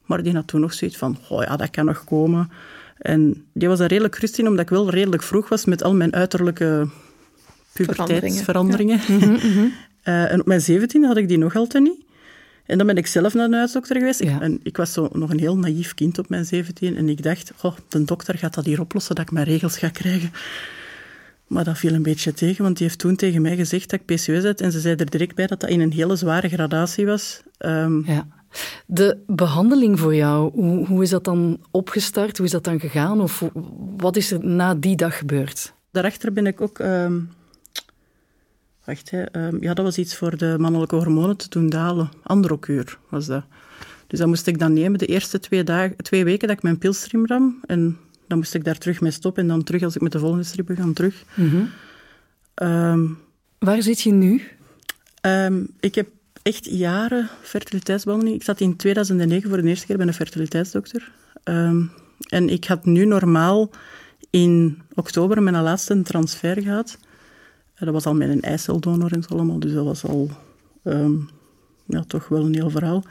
[0.05, 2.51] Maar die had toen nog zoiets van, oh ja, dat kan nog komen.
[2.97, 5.93] En die was daar redelijk rustig in, omdat ik wel redelijk vroeg was met al
[5.93, 6.87] mijn uiterlijke
[7.73, 8.99] puberteitsveranderingen.
[10.01, 12.03] Eh, en op mijn 17 had ik die nog altijd niet.
[12.65, 14.21] En dan ben ik zelf naar de huisdokter geweest.
[14.21, 14.39] Ik-.
[14.39, 16.97] En ik was zo nog een heel naïef kind op mijn 17.
[16.97, 19.89] En ik dacht, oh, de dokter gaat dat hier oplossen, dat ik mijn regels ga
[19.89, 20.31] krijgen.
[21.47, 24.05] Maar dat viel een beetje tegen, want die heeft toen tegen mij gezegd dat ik
[24.05, 24.61] PCOS had.
[24.61, 27.41] En ze zei er direct bij dat dat in een hele zware gradatie was.
[27.57, 28.27] Ehm, Ja.
[28.85, 32.37] De behandeling voor jou, hoe, hoe is dat dan opgestart?
[32.37, 33.21] Hoe is dat dan gegaan?
[33.21, 33.43] Of
[33.97, 35.73] wat is er na die dag gebeurd?
[35.91, 36.79] Daarachter ben ik ook...
[36.79, 37.19] ehm,
[38.85, 42.09] wacht, hè, ehm, ja, dat was iets voor de mannelijke hormonen te doen dalen.
[42.23, 43.43] Androkuur was dat.
[44.07, 46.77] Dus dat moest ik dan nemen de eerste twee, dagen, twee weken dat ik mijn
[46.77, 47.59] pilstream nam.
[47.65, 49.43] En dan moest ik daar terug mee stoppen.
[49.43, 51.23] En dan terug, als ik met de volgende strip begon, terug.
[52.53, 53.05] Ehm,
[53.59, 54.41] Waar zit je nu?
[55.21, 56.07] Ehm, ik heb
[56.41, 58.37] echt jaren fertiliteitsbehandeling.
[58.37, 61.11] Ik zat in 2009 voor de eerste keer bij een fertiliteitsdokter.
[62.29, 63.69] En ik had nu normaal
[64.29, 66.97] in oktober mijn laatste transfer gehad.
[67.85, 70.29] Dat was al met een eiceldonor en zo allemaal, dus dat was al
[70.83, 71.13] ehm,
[71.85, 73.03] ja, toch wel een heel verhaal.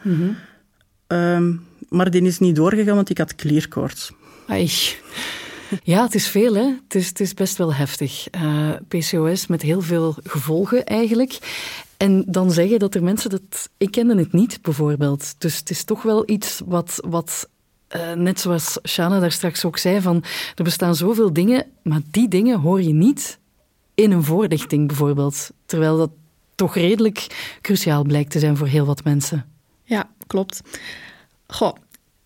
[1.07, 1.53] Ehm,
[1.89, 4.13] maar die is niet doorgegaan, want ik had klierkoorts.
[4.47, 4.71] Ai.
[5.83, 6.75] Ja, het is veel, hè?
[6.83, 8.29] Het is, het is best wel heftig.
[8.31, 11.39] Eh, PCOS met heel veel gevolgen eigenlijk.
[11.97, 13.71] En dan zeggen dat er mensen dat.
[13.77, 15.35] Ik kende het niet, bijvoorbeeld.
[15.39, 17.03] Dus het is toch wel iets wat.
[17.09, 17.49] wat
[17.89, 22.29] eh, net zoals Shana daar straks ook zei, van er bestaan zoveel dingen, maar die
[22.29, 23.39] dingen hoor je niet
[24.01, 25.51] in een voorlichting bijvoorbeeld.
[25.67, 26.11] Terwijl dat
[26.55, 27.27] toch redelijk
[27.61, 29.45] cruciaal blijkt te zijn voor heel wat mensen.
[29.85, 30.61] Ja, klopt.
[31.47, 31.75] Goh,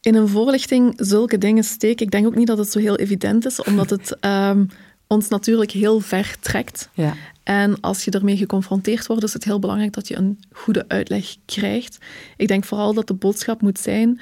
[0.01, 2.07] in een voorlichting zulke dingen steken.
[2.07, 4.65] Ik denk ook niet dat het zo heel evident is, omdat het ehm,
[5.07, 6.89] ons natuurlijk heel ver trekt.
[6.93, 7.15] Ja.
[7.43, 11.37] En als je ermee geconfronteerd wordt, is het heel belangrijk dat je een goede uitleg
[11.45, 11.99] krijgt.
[12.37, 14.21] Ik denk vooral dat de boodschap moet zijn,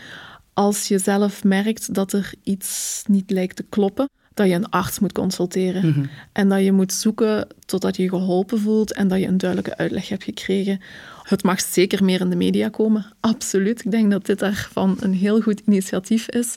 [0.52, 4.98] als je zelf merkt dat er iets niet lijkt te kloppen, dat je een arts
[4.98, 6.10] moet consulteren.
[6.32, 9.76] En dat je moet zoeken totdat je je geholpen voelt en dat je een duidelijke
[9.76, 10.80] uitleg hebt gekregen.
[11.22, 13.84] Het mag zeker meer in de media komen, absoluut.
[13.84, 16.54] Ik denk dat dit daarvan een heel goed initiatief is.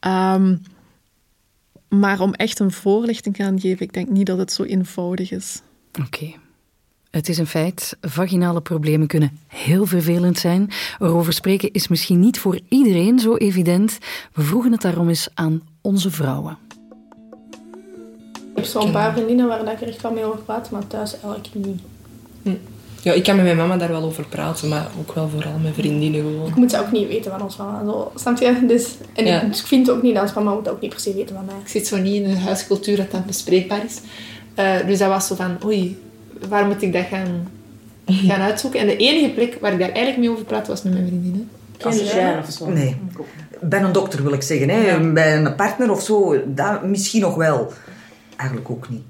[0.00, 0.56] Ehm,
[1.88, 5.30] maar om echt een voorlichting te gaan geven, ik denk niet dat het zo eenvoudig
[5.30, 5.62] is.
[6.00, 6.34] Oké.
[7.10, 10.70] Het is een feit, vaginale problemen kunnen heel vervelend zijn.
[10.98, 13.98] Erover spreken is misschien niet voor iedereen zo evident.
[14.32, 16.58] We vroegen het daarom eens aan onze vrouwen.
[18.58, 20.86] Ik heb zo'n paar vriendinnen waar dat ik er echt wel mee over praat, maar
[20.86, 21.80] thuis eigenlijk niet.
[23.02, 25.74] Ja, ik kan met mijn mama daar wel over praten, maar ook wel vooral met
[25.74, 26.48] vriendinnen gewoon.
[26.48, 27.84] Ik moet ze ook niet weten van ons mama.
[27.84, 28.66] Zo, snap je?
[28.66, 29.40] Dus, en Ja.
[29.40, 31.34] ik, dus ik vind ook niet dat ons mama moet ook niet per se weten
[31.34, 31.54] van mij.
[31.62, 34.00] Ik zit zo niet in een huiscultuur dat dat bespreekbaar is.
[34.54, 35.98] Eh, dus dat was zo van, oei,
[36.48, 37.48] waar moet ik dat gaan,
[38.06, 38.80] gaan uitzoeken?
[38.80, 41.48] En de enige plek waar ik daar eigenlijk mee over praat, was met mijn vriendinnen.
[41.82, 42.68] Als jij of zo.
[42.68, 42.96] Nee.
[43.60, 44.68] Bij een dokter wil ik zeggen.
[44.68, 45.12] Hè.
[45.12, 47.72] Bij een partner of zo, dat misschien nog wel.
[48.38, 49.02] Eigenlijk ook niet.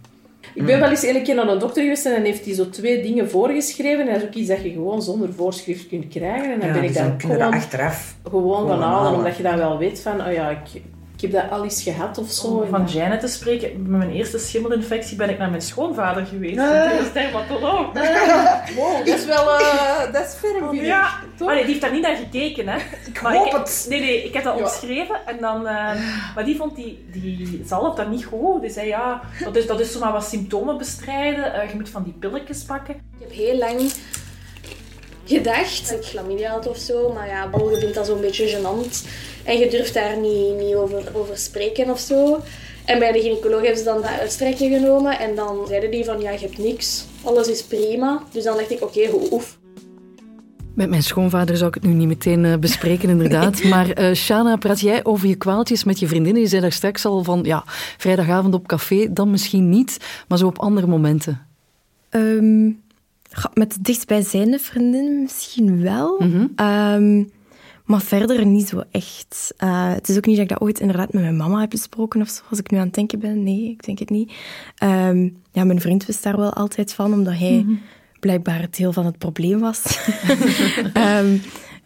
[0.55, 2.69] Ik ben wel eens een keer naar een dokter geweest en dan heeft hij zo
[2.71, 4.01] twee dingen voorgeschreven.
[4.07, 6.53] En dat is ook iets dat je gewoon zonder voorschrift kunt krijgen.
[6.53, 9.19] En dan Ja, ben ik dan gewoon, achteraf gewoon van gewoon halen, halen.
[9.19, 10.83] omdat je dan wel weet van, oh ja, ik,
[11.21, 12.47] ik heb dat al eens gehad of zo.
[12.47, 16.57] Om van Janet te spreken, met mijn eerste schimmelinfectie ben ik naar mijn schoonvader geweest.
[16.57, 17.93] Dat is dermatoloog.
[18.77, 20.83] Wow, dat is wel uh, dat is ferm, ik.
[20.83, 21.47] Ja, Toch?
[21.47, 22.77] maar nee, die heeft daar niet naar gekeken, hè.
[23.07, 23.87] Ik hoop het.
[23.89, 25.67] Nee, nee, ik heb dat opgeschreven en dan...
[25.67, 25.95] eh,
[26.35, 28.61] maar die vond die, die zalf dan niet goed.
[28.61, 31.55] Die zei, ja, dat is, dat is zomaar wat symptomen bestrijden.
[31.55, 32.95] Eh, je moet van die pilletjes pakken.
[32.95, 33.93] Ik heb heel lang
[35.25, 39.09] gedacht dat ik chlamydia had of zo, maar ja, je vindt dat zo'n beetje gênant.
[39.49, 42.41] En je durft daar niet, niet over, over spreken of zo.
[42.85, 46.21] En bij de gynaecoloog hebben ze dan dat uitstrekje genomen en dan zeiden die van
[46.21, 48.23] ja, je hebt niks, alles is prima.
[48.33, 49.59] Dus dan dacht ik, oké, hoe oef.
[50.75, 53.63] Met mijn schoonvader zou ik het nu niet meteen eh, bespreken, inderdaad.
[53.73, 56.43] Maar eh Shana, praat jij over je kwaaltjes met je vriendinnen?
[56.43, 57.63] Je zei daar straks al van, ja,
[57.97, 61.47] vrijdagavond op café, dan misschien niet, maar zo op andere momenten.
[62.09, 62.71] Ehm,
[63.33, 66.23] goh, met de dichtstbijzijnde vriendinnen misschien wel.
[66.57, 67.23] Ehm,
[67.89, 69.55] maar verder niet zo echt.
[69.57, 72.21] Eh, het is ook niet dat ik dat ooit inderdaad met mijn mama heb besproken
[72.21, 73.43] of zo, als ik nu aan het denken ben.
[73.43, 74.33] Nee, ik denk het niet.
[74.77, 77.67] Ehm, ja, mijn vriend wist daar wel altijd van, omdat hij
[78.21, 79.99] blijkbaar het deel van het probleem was.
[80.93, 81.37] Ehm,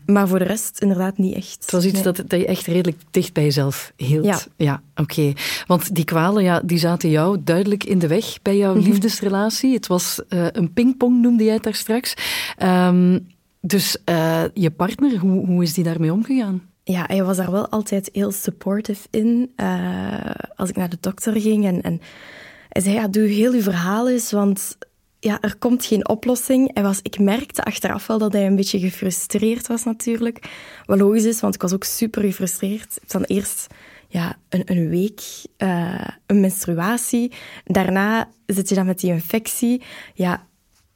[0.06, 1.58] maar voor de rest inderdaad niet echt.
[1.60, 2.02] Het was iets Nee.
[2.02, 4.48] dat, dat je echt redelijk dicht bij jezelf hield.
[4.56, 4.82] Ja.
[4.96, 5.32] oké.
[5.66, 9.74] Want die kwalen, ja, die zaten jou duidelijk in de weg bij jouw liefdesrelatie.
[9.74, 12.14] Het was eh, een pingpong, noemde jij het daar straks.
[12.56, 13.18] Ehm,
[13.62, 16.62] dus eh, je partner, hoe, hoe is die daarmee omgegaan?
[16.84, 19.52] Ja, hij was daar wel altijd heel supportive in.
[19.56, 21.64] eh, als ik naar de dokter ging.
[21.64, 22.00] En, en
[22.68, 24.78] Hij zei, ja, doe heel uw verhaal eens, want
[25.18, 26.70] ja, er komt geen oplossing.
[26.74, 30.50] Hij was, ik merkte achteraf wel dat hij een beetje gefrustreerd was natuurlijk.
[30.86, 32.98] Wat logisch is, want ik was ook super gefrustreerd.
[33.02, 33.66] Ik dan eerst
[34.08, 35.20] ja, een, een week
[35.58, 37.32] uh, een menstruatie.
[37.64, 39.82] Daarna zit je dan met die infectie.
[40.14, 40.46] Ja,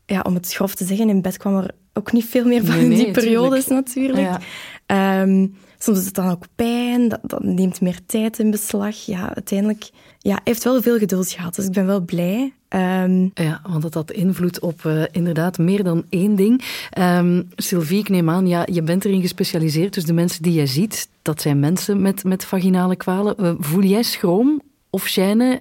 [0.07, 2.77] ja, om het grof te zeggen, in bed kwam er ook niet veel meer van
[2.77, 4.19] Nee, nee, die periodes natuurlijk.
[4.19, 4.41] Ja.
[4.87, 5.47] Ehm,
[5.79, 8.97] soms is het dan ook pijn, dat, dat neemt meer tijd in beslag.
[9.07, 9.91] Ja, uiteindelijk...
[10.19, 12.53] Ja, hij heeft wel veel geduld gehad, dus ik ben wel blij.
[12.69, 16.63] Ehm, Ja, want het had invloed op eh, inderdaad meer dan één ding.
[16.91, 20.67] Ehm, Sylvie, ik neem aan, ja, je bent erin gespecialiseerd, dus de mensen die jij
[20.67, 23.37] ziet, dat zijn mensen met, met vaginale kwalen.
[23.37, 25.61] Eh, voel jij schroom of gêne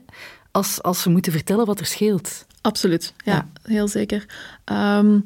[0.51, 2.45] als, als ze moeten vertellen wat er scheelt?
[2.61, 3.47] Absoluut, ja, Ja.
[3.71, 4.25] heel zeker.
[4.63, 5.19] Ehm,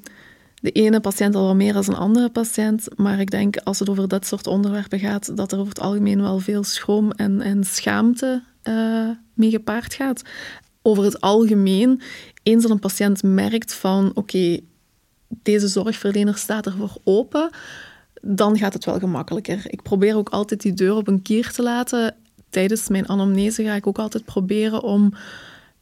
[0.62, 3.90] de ene patiënt al wat meer dan een andere patiënt, maar ik denk als het
[3.90, 7.64] over dat soort onderwerpen gaat, dat er over het algemeen wel veel schroom en, en
[7.64, 10.22] schaamte eh, mee gepaard gaat.
[10.82, 12.02] Over het algemeen,
[12.44, 14.60] eens dat een patiënt merkt van oké,
[15.28, 17.50] deze zorgverlener staat ervoor open,
[18.22, 19.62] dan gaat het wel gemakkelijker.
[19.66, 22.16] Ik probeer ook altijd die deur op een kier te laten.
[22.50, 25.14] Tijdens mijn anamnese ga ik ook altijd proberen om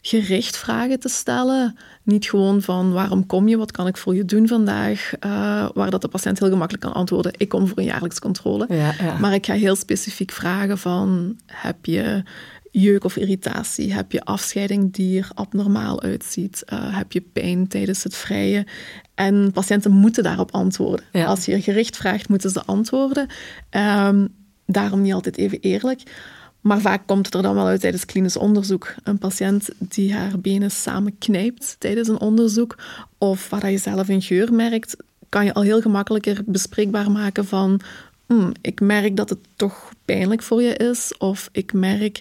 [0.07, 1.77] gericht vragen te stellen.
[2.03, 5.89] Niet gewoon van waarom kom je, wat kan ik voor je doen vandaag, eh, waar
[5.89, 7.33] dat de patiënt heel gemakkelijk kan antwoorden.
[7.37, 8.65] Ik kom voor een jaarlijks controle.
[8.69, 9.17] Ja, ja.
[9.17, 12.23] Maar ik ga heel specifiek vragen van heb je
[12.71, 13.93] jeuk of irritatie?
[13.93, 16.63] Heb je afscheiding die er abnormaal uitziet?
[16.63, 18.65] Eh, heb je pijn tijdens het vrije?
[19.15, 21.05] En patiënten moeten daarop antwoorden.
[21.11, 21.25] Ja.
[21.25, 23.27] Als je gericht vraagt, moeten ze antwoorden.
[23.69, 24.27] Ehm,
[24.65, 26.01] daarom niet altijd even eerlijk.
[26.67, 28.93] Maar vaak komt het er dan wel uit tijdens klinisch onderzoek.
[29.03, 32.77] Een patiënt die haar benen samenknijpt tijdens een onderzoek,
[33.17, 34.95] of waar je zelf een geur merkt,
[35.29, 37.79] kan je al heel gemakkelijker bespreekbaar maken van
[38.25, 42.19] "Hmm, ik merk dat het toch pijnlijk voor je is, of ik merk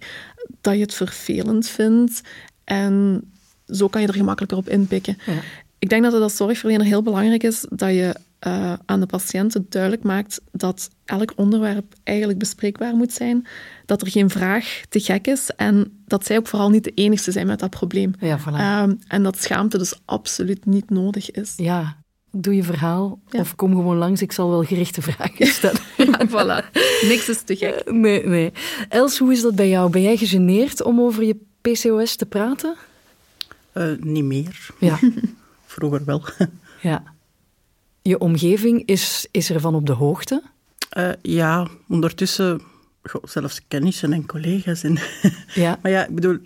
[0.61, 2.21] dat je het vervelend vindt.
[2.65, 3.23] En
[3.67, 5.19] zo kan je er gemakkelijker op inpikken.
[5.27, 5.33] Ja.
[5.79, 8.15] Ik denk dat het als zorgverlener heel belangrijk is dat je
[8.47, 13.47] eh, aan de patiënten duidelijk maakt dat elk onderwerp eigenlijk bespreekbaar moet zijn,
[13.87, 17.33] dat er geen vraag te gek is en dat zij ook vooral niet de enigste
[17.33, 18.13] zijn met dat probleem.
[18.21, 18.53] Ja, voilà.
[18.59, 21.53] Ehm, en dat schaamte dus absoluut niet nodig is.
[21.57, 21.97] Ja,
[22.31, 23.41] doe je verhaal Ja.
[23.41, 25.81] of kom gewoon langs, ik zal wel gerichte vragen stellen.
[26.29, 26.71] voilà.
[27.09, 27.91] Niks is te gek.
[27.93, 28.53] Nee, nee.
[28.89, 29.91] Els, hoe is dat bij jou?
[29.91, 32.75] Ben jij gegeneerd om over je PCOS te praten?
[33.73, 34.67] Eh, niet meer.
[34.81, 34.99] Ja.
[35.67, 36.23] Vroeger wel.
[36.83, 37.15] ja.
[38.09, 40.43] Je omgeving is, is ervan op de hoogte?
[40.91, 42.61] Eh, ja, ondertussen
[43.03, 44.83] goh, zelfs kennissen en collega's.
[44.83, 44.99] En
[45.55, 45.79] Ja.
[45.83, 46.37] maar ja, ik bedoel,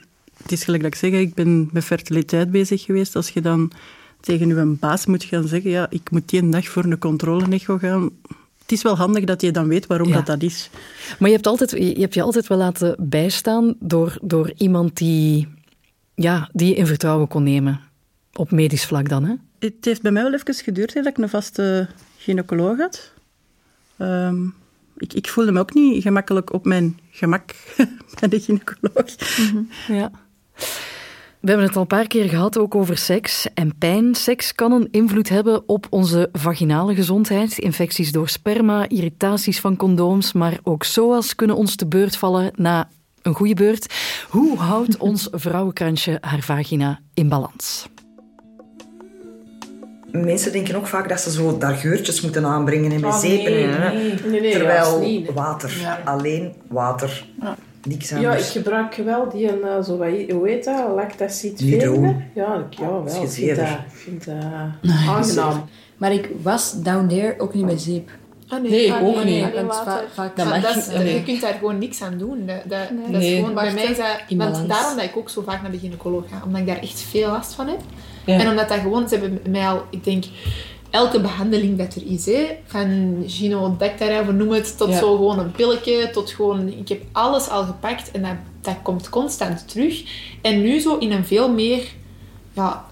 [0.42, 3.16] het is gelijk dat ik zeg, ik ben met fertiliteit bezig geweest.
[3.16, 3.72] Als je dan
[4.20, 7.78] tegen je baas moet gaan zeggen, ja, ik moet die een dag voor een controle-echo
[7.78, 8.10] gaan.
[8.62, 10.14] Het is wel handig dat je dan weet waarom Ja.
[10.14, 10.70] dat, dat is.
[11.18, 15.48] Maar je hebt, altijd, je hebt je altijd wel laten bijstaan door, door iemand die,
[16.14, 17.80] ja, die je in vertrouwen kon nemen.
[18.32, 19.34] Op medisch vlak dan, hè?
[19.60, 23.12] Het heeft bij mij wel even geduurd hè, dat ik een vaste gynaecoloog had.
[23.96, 24.44] Ehm,
[24.96, 27.54] ik, ik voelde me ook niet gemakkelijk op mijn gemak
[28.20, 29.14] bij de gynaecoloog.
[29.88, 30.10] Ja.
[31.40, 34.14] We hebben het al een paar keer gehad ook over seks en pijn.
[34.14, 37.58] Seks kan een invloed hebben op onze vaginale gezondheid.
[37.58, 42.88] Infecties door sperma, irritaties van condooms, maar ook SOA's kunnen ons te beurt vallen na
[43.22, 43.94] een goede beurt.
[44.28, 47.88] Hoe houdt ons vrouwenkrantje haar vagina in balans?
[50.12, 53.52] Mensen denken ook vaak dat ze zo daar geurtjes moeten aanbrengen en met Oh, zeepen.
[53.52, 53.92] nee, en, hè.
[53.92, 54.14] nee.
[54.26, 55.34] Nee, nee, Terwijl juist niet, nee.
[55.34, 55.98] water, Ja.
[56.04, 57.26] alleen water.
[57.84, 58.50] Niks Ja, ik anders.
[58.50, 60.84] gebruik wel die, uh, zo, wat, hoe heet dat?
[60.94, 61.60] Lactacid.
[61.60, 61.84] Ja, ik,
[62.34, 63.04] ja, wel.
[63.06, 63.56] is Ik vind gezever.
[63.56, 64.34] dat, ik vind dat
[65.08, 65.64] aangenaam.
[65.96, 68.10] Maar ik was down there ook niet met zeep.
[68.48, 69.54] Ah, Nee, ah, ook nee, niet.
[69.54, 70.86] nee, va- vaak- Dat mag dat is-.
[71.12, 72.46] Je kunt daar gewoon niks aan doen.
[72.46, 72.78] Dat, dat,
[73.12, 73.36] dat is Nee.
[73.38, 74.06] gewoon, bij mij is dat...
[74.28, 76.42] in Want daarom dat ik ook zo vaak naar de gynaecoloog ga.
[76.44, 77.80] Omdat ik daar echt veel last van heb.
[78.24, 78.38] Ja.
[78.38, 79.08] En omdat dat gewoon...
[79.08, 80.24] Ze hebben mij al, ik denk...
[80.90, 84.98] Elke behandeling dat er is, hè, van Gino-Dactara, of noem het, tot Ja.
[84.98, 86.68] zo gewoon een pilletje, tot gewoon...
[86.68, 90.02] Ik heb alles al gepakt en dat, dat komt constant terug.
[90.42, 91.82] En nu zo in een veel meer...
[92.52, 92.84] Ja,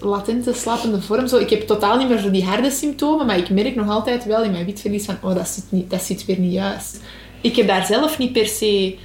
[0.00, 1.26] latente, slappende vorm.
[1.26, 4.24] Zo, ik heb totaal niet meer zo die harde symptomen, maar ik merk nog altijd
[4.24, 7.00] wel in mijn witverlies van, oh, dat zit, niet, dat zit weer niet juist.
[7.40, 8.96] Ik heb daar zelf niet per se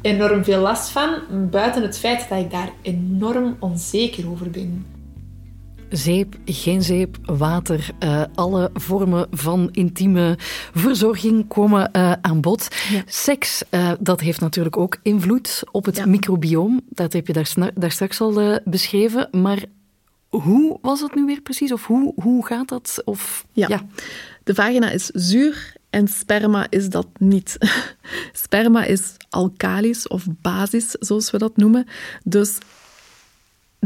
[0.00, 1.08] enorm veel last van,
[1.50, 4.86] buiten het feit dat ik daar enorm onzeker over ben.
[5.96, 10.34] Zeep, geen zeep, water, eh, alle vormen van intieme
[10.74, 12.68] verzorging komen eh, aan bod.
[13.06, 16.06] Seks, eh, dat heeft natuurlijk ook invloed op het Ja.
[16.06, 16.80] microbioom.
[16.88, 19.28] Dat heb je daar, daar straks al beschreven.
[19.30, 19.64] Maar
[20.28, 21.72] hoe was dat nu weer precies?
[21.72, 23.02] Of hoe, hoe gaat dat?
[23.04, 23.82] Of, Ja.
[24.44, 27.56] De vagina is zuur en sperma is dat niet.
[28.32, 31.86] sperma is alkalisch of basisch, zoals we dat noemen.
[32.24, 32.58] Dus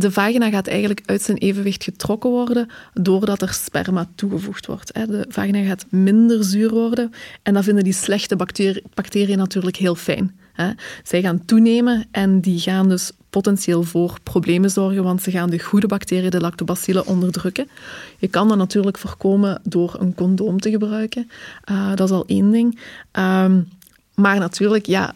[0.00, 4.94] de vagina gaat eigenlijk uit zijn evenwicht getrokken worden doordat er sperma toegevoegd wordt.
[4.94, 8.36] De vagina gaat minder zuur worden en dat vinden die slechte
[8.94, 10.38] bacteriën natuurlijk heel fijn.
[11.02, 15.58] Zij gaan toenemen en die gaan dus potentieel voor problemen zorgen, want ze gaan de
[15.58, 17.68] goede bacteriën, de lactobacillen, onderdrukken.
[18.18, 21.30] Je kan dat natuurlijk voorkomen door een condoom te gebruiken.
[21.70, 22.78] Uh, dat is al één ding.
[23.12, 23.68] Um,
[24.14, 25.14] maar natuurlijk, ja,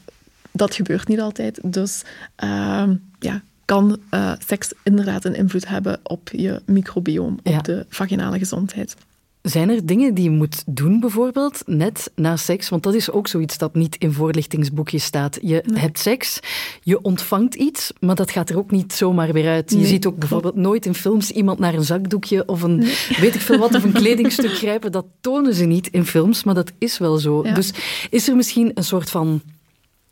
[0.52, 1.58] dat gebeurt niet altijd.
[1.62, 2.02] Dus
[2.44, 2.84] uh,
[3.18, 8.96] ja, kan uh, seks inderdaad een invloed hebben op je microbioom, op de vaginale gezondheid.
[9.44, 12.68] Zijn er dingen die je moet doen, bijvoorbeeld, net na seks?
[12.68, 15.38] Want dat is ook zoiets dat niet in voorlichtingsboekjes staat.
[15.42, 15.80] Je nee.
[15.80, 16.40] hebt seks,
[16.82, 19.70] je ontvangt iets, maar dat gaat er ook niet zomaar weer uit.
[19.70, 22.96] Je nee, ziet ook bijvoorbeeld nooit in films iemand naar een zakdoekje of een, nee.
[23.20, 24.92] weet ik veel wat, of een kledingstuk grijpen.
[24.92, 27.44] Dat tonen ze niet in films, maar dat is wel zo.
[27.44, 27.54] Ja.
[27.54, 27.72] Dus
[28.10, 29.42] is er misschien een soort van,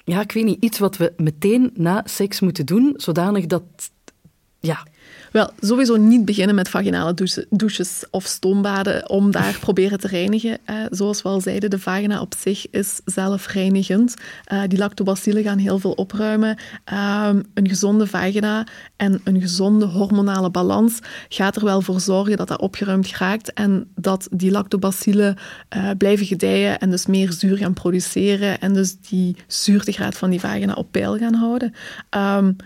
[0.04, 3.62] ja, ik weet niet, iets wat we meteen na seks moeten doen, zodanig dat,
[4.60, 4.86] ja,
[5.32, 7.14] wel, sowieso niet beginnen met vaginale
[7.50, 10.58] douches of stoombaden om daar proberen te reinigen.
[10.64, 14.14] Eh, zoals we al zeiden, de vagina op zich is zelfreinigend.
[14.52, 16.56] Uh, die lactobacillen gaan heel veel opruimen.
[16.92, 18.66] Uh, een gezonde vagina
[18.96, 23.90] en een gezonde hormonale balans gaat er wel voor zorgen dat dat opgeruimd raakt en
[23.94, 25.36] dat die lactobacillen
[25.76, 30.40] uh, blijven gedijen en dus meer zuur gaan produceren en dus die zuurtegraad van die
[30.40, 31.72] vagina op peil gaan houden.
[32.10, 32.56] Um,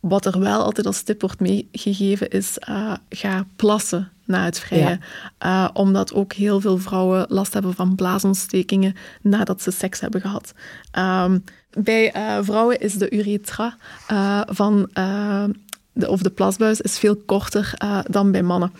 [0.00, 4.98] wat er wel altijd als tip wordt meegegeven is, uh, ga plassen na het vrije.
[5.38, 5.64] Ja.
[5.64, 10.52] Uh, omdat ook heel veel vrouwen last hebben van blaasontstekingen nadat ze seks hebben gehad.
[10.98, 13.76] Um, bij uh, vrouwen is de uretra
[14.46, 14.90] van
[16.06, 18.72] of de plasbuis is veel korter uh, dan bij mannen.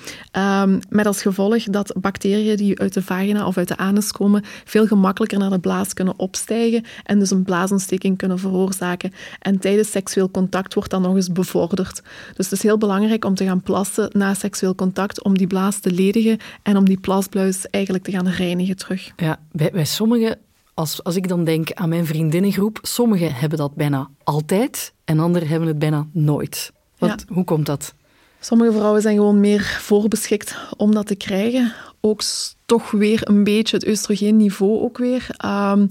[0.63, 4.45] Um, met als gevolg dat bacteriën die uit de vagina of uit de anus komen
[4.65, 9.13] veel gemakkelijker naar de blaas kunnen opstijgen en dus een blaasontsteking kunnen veroorzaken.
[9.39, 12.03] En tijdens seksueel contact wordt dat nog eens bevorderd.
[12.35, 15.79] Dus het is heel belangrijk om te gaan plassen na seksueel contact, om die blaas
[15.79, 19.13] te ledigen en om die plasbuis eigenlijk te gaan reinigen terug.
[19.17, 20.39] Ja, bij, bij sommigen
[20.75, 25.49] als, als ik dan denk aan mijn vriendinnengroep, sommigen hebben dat bijna altijd en anderen
[25.49, 26.73] hebben het bijna nooit.
[26.99, 27.35] Wat, ja.
[27.35, 27.95] Hoe komt dat?
[28.41, 31.73] Sommige vrouwen zijn gewoon meer voorbeschikt om dat te krijgen.
[32.01, 32.23] Ook
[32.67, 35.27] toch weer een beetje het oestrogeenniveau ook weer.
[35.45, 35.91] Um,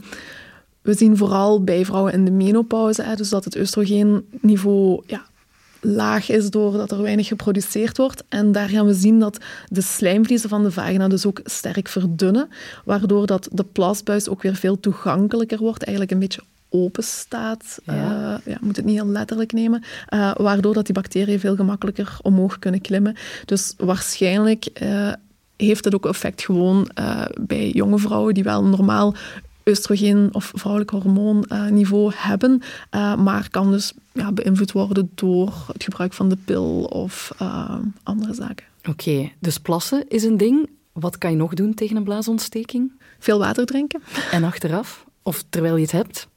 [0.81, 5.25] we zien vooral bij vrouwen in de menopauze, hè, dus dat het oestrogeenniveau ja,
[5.81, 8.23] laag is doordat er weinig geproduceerd wordt.
[8.29, 9.37] En daar gaan we zien dat
[9.67, 12.49] de slijmvliezen van de vagina dus ook sterk verdunnen,
[12.85, 17.79] waardoor dat de plasbuis ook weer veel toegankelijker wordt, eigenlijk een beetje open staat.
[17.83, 17.93] Ja.
[17.93, 19.83] Uh, ja, moet het niet heel letterlijk nemen.
[20.13, 23.15] Uh, waardoor dat die bacteriën veel gemakkelijker omhoog kunnen klimmen.
[23.45, 25.11] Dus waarschijnlijk uh,
[25.55, 26.89] heeft het ook effect gewoon
[27.41, 29.15] bij jonge vrouwen die wel normaal
[29.65, 32.61] oestrogeen of vrouwelijk hormoonniveau hebben,
[33.17, 37.31] maar kan dus ja, beïnvloed worden door het gebruik van de pil of
[38.03, 38.65] andere zaken.
[38.79, 40.69] Oké, okay, dus plassen is een ding.
[40.91, 42.91] Wat kan je nog doen tegen een blaasontsteking?
[43.19, 44.01] Veel water drinken.
[44.31, 45.05] En achteraf?
[45.21, 46.27] Of terwijl je het hebt?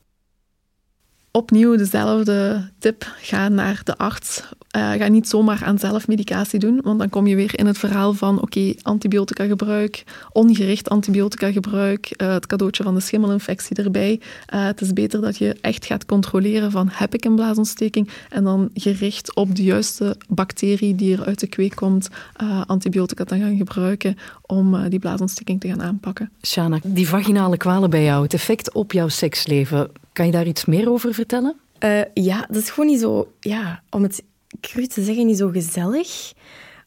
[1.31, 3.15] Opnieuw dezelfde tip.
[3.21, 4.43] Ga naar de arts.
[4.77, 8.13] Uh, ga niet zomaar aan zelfmedicatie doen, want dan kom je weer in het verhaal
[8.13, 14.21] van oké, antibiotica gebruik, ongericht antibiotica gebruik, uh, het cadeautje van de schimmelinfectie erbij.
[14.55, 18.45] Uh, het is beter dat je echt gaat controleren van heb ik een blaasontsteking en
[18.45, 22.09] dan gericht op de juiste bacterie die er uit de kweek komt,
[22.67, 24.17] antibiotica te gaan gebruiken
[24.47, 26.31] om die blaasontsteking te gaan aanpakken.
[26.43, 30.65] Shana, die vaginale kwalen bij jou, het effect op jouw seksleven, kan je daar iets
[30.65, 31.57] meer over vertellen?
[31.85, 34.23] Uh, ja, dat is gewoon niet zo, ja, om het
[34.61, 36.33] cru te zeggen, niet zo gezellig.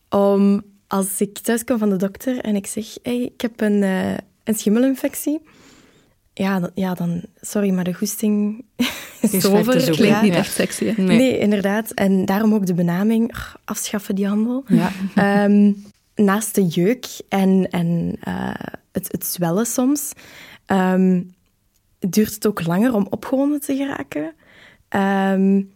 [0.10, 3.82] Om, als ik thuis kom van de dokter en ik zeg, hey, ik heb een,
[3.82, 4.14] uh,
[4.44, 5.42] een schimmelinfectie.
[6.34, 8.66] Ja, dan, ja, dan, sorry, maar de goesting
[9.32, 9.74] is over.
[9.74, 10.94] Het klinkt niet echt sexy.
[10.98, 11.18] Nee.
[11.18, 11.38] nee.
[11.38, 11.92] inderdaad.
[11.92, 14.64] En daarom ook de benaming, afschaffen die handel.
[14.68, 14.92] Ja.
[15.46, 15.84] Um,
[16.16, 18.54] naast de jeuk en, en uh,
[18.92, 20.12] het, het zwellen soms,
[20.68, 21.34] um,
[22.10, 24.34] duurt het ook langer om opgewonden te geraken.
[25.39, 25.72] Um,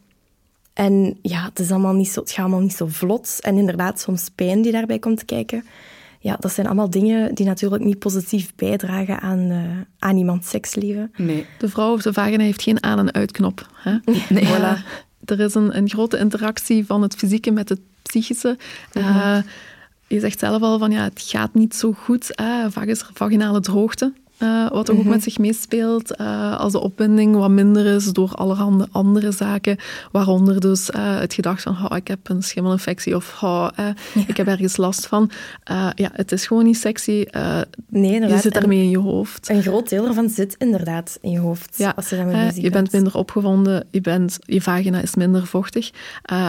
[0.78, 3.38] en ja, het, is allemaal niet zo, het gaat allemaal niet zo vlot.
[3.41, 5.65] En inderdaad, soms pijn die daarbij komt kijken.
[6.19, 9.61] Ja, dat zijn allemaal dingen die natuurlijk niet positief bijdragen aan, uh,
[9.99, 11.11] aan iemands seksleven.
[11.15, 11.45] Nee.
[11.57, 13.69] De vrouw of de vagina heeft geen aan- en uitknop.
[13.73, 13.97] Hè?
[14.30, 14.45] Nee.
[14.45, 15.05] Voilà.
[15.25, 18.57] Er is een, een grote interactie van het fysieke met het psychische.
[18.93, 19.38] Uh,
[20.07, 22.32] je zegt zelf al van ja, het gaat niet zo goed.
[22.36, 22.71] Hè?
[23.13, 25.09] Vaginale droogte uh, wat ook Mhm.
[25.09, 26.19] met zich meespeelt.
[26.21, 29.77] Uh, als de opwinding wat minder is door allerhande andere zaken,
[30.11, 33.93] waaronder dus uh, het gedacht van oh, ik heb een schimmelinfectie of oh, ja.
[34.27, 35.29] ik heb ergens last van.
[35.95, 37.25] ja, het is gewoon niet sexy.
[37.89, 38.29] nee, inderdaad.
[38.29, 39.49] Je zit daarmee in je hoofd.
[39.49, 41.77] Een groot deel ervan zit inderdaad in je hoofd.
[41.77, 45.91] Ja, als je, je bent minder opgewonden, je, bent, je vagina is minder vochtig.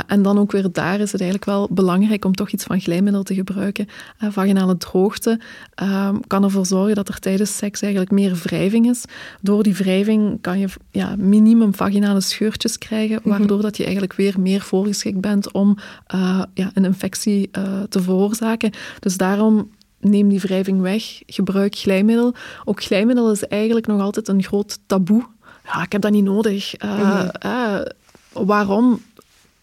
[0.06, 3.22] en dan ook weer daar is het eigenlijk wel belangrijk om toch iets van glijmiddel
[3.22, 3.88] te gebruiken.
[4.18, 5.40] vaginale droogte
[6.26, 9.04] kan ervoor zorgen dat er tijdens seks eigenlijk meer wrijving is.
[9.40, 13.28] Door die wrijving kan je ja, minimum vaginale scheurtjes krijgen, Mhm.
[13.28, 15.76] waardoor dat je eigenlijk weer meer voorgeschikt bent om
[16.14, 18.70] uh, ja, een infectie uh, te veroorzaken.
[19.00, 19.70] Dus daarom
[20.00, 22.34] neem die wrijving weg, gebruik glijmiddel.
[22.64, 25.26] Ook glijmiddel is eigenlijk nog altijd een groot taboe.
[25.64, 26.82] Ja, ik heb dat niet nodig.
[26.84, 28.44] Uh, Mhm.
[28.46, 29.00] waarom?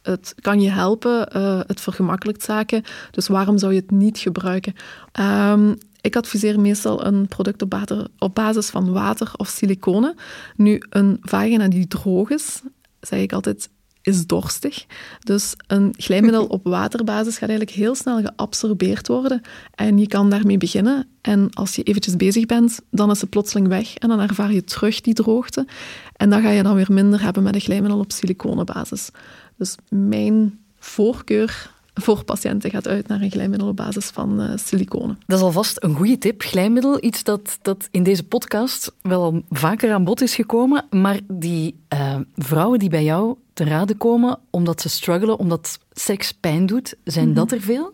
[0.02, 1.28] Het kan je helpen,
[1.68, 2.84] het vergemakkelijkt zaken.
[3.12, 4.74] Dus waarom zou je het niet gebruiken?
[5.20, 10.16] Um, ik adviseer meestal een product op, water, op basis van water of siliconen.
[10.56, 12.62] Nu, een vagina die droog is,
[13.00, 13.70] zeg ik altijd,
[14.02, 14.86] is dorstig.
[15.20, 19.42] Dus een glijmiddel op waterbasis gaat eigenlijk heel snel geabsorbeerd worden.
[19.76, 21.08] En je kan daarmee beginnen.
[21.22, 23.96] En als je eventjes bezig bent, dan is ze plotseling weg.
[23.96, 25.68] En dan ervaar je terug die droogte.
[26.14, 29.10] En dan ga je dan weer minder hebben met een glijmiddel op siliconenbasis.
[29.58, 35.20] Dus mijn voorkeur voor patiënten gaat uit naar een glijmiddel op basis van uh, siliconen.
[35.28, 36.42] Dat is alvast een goede tip.
[36.42, 40.86] Glijmiddel, iets dat, dat in deze podcast wel al vaker aan bod is gekomen.
[40.90, 46.32] Maar die uh, vrouwen die bij jou te raden komen omdat ze struggelen, omdat seks
[46.32, 47.36] pijn doet, zijn Mhm.
[47.36, 47.94] dat er veel?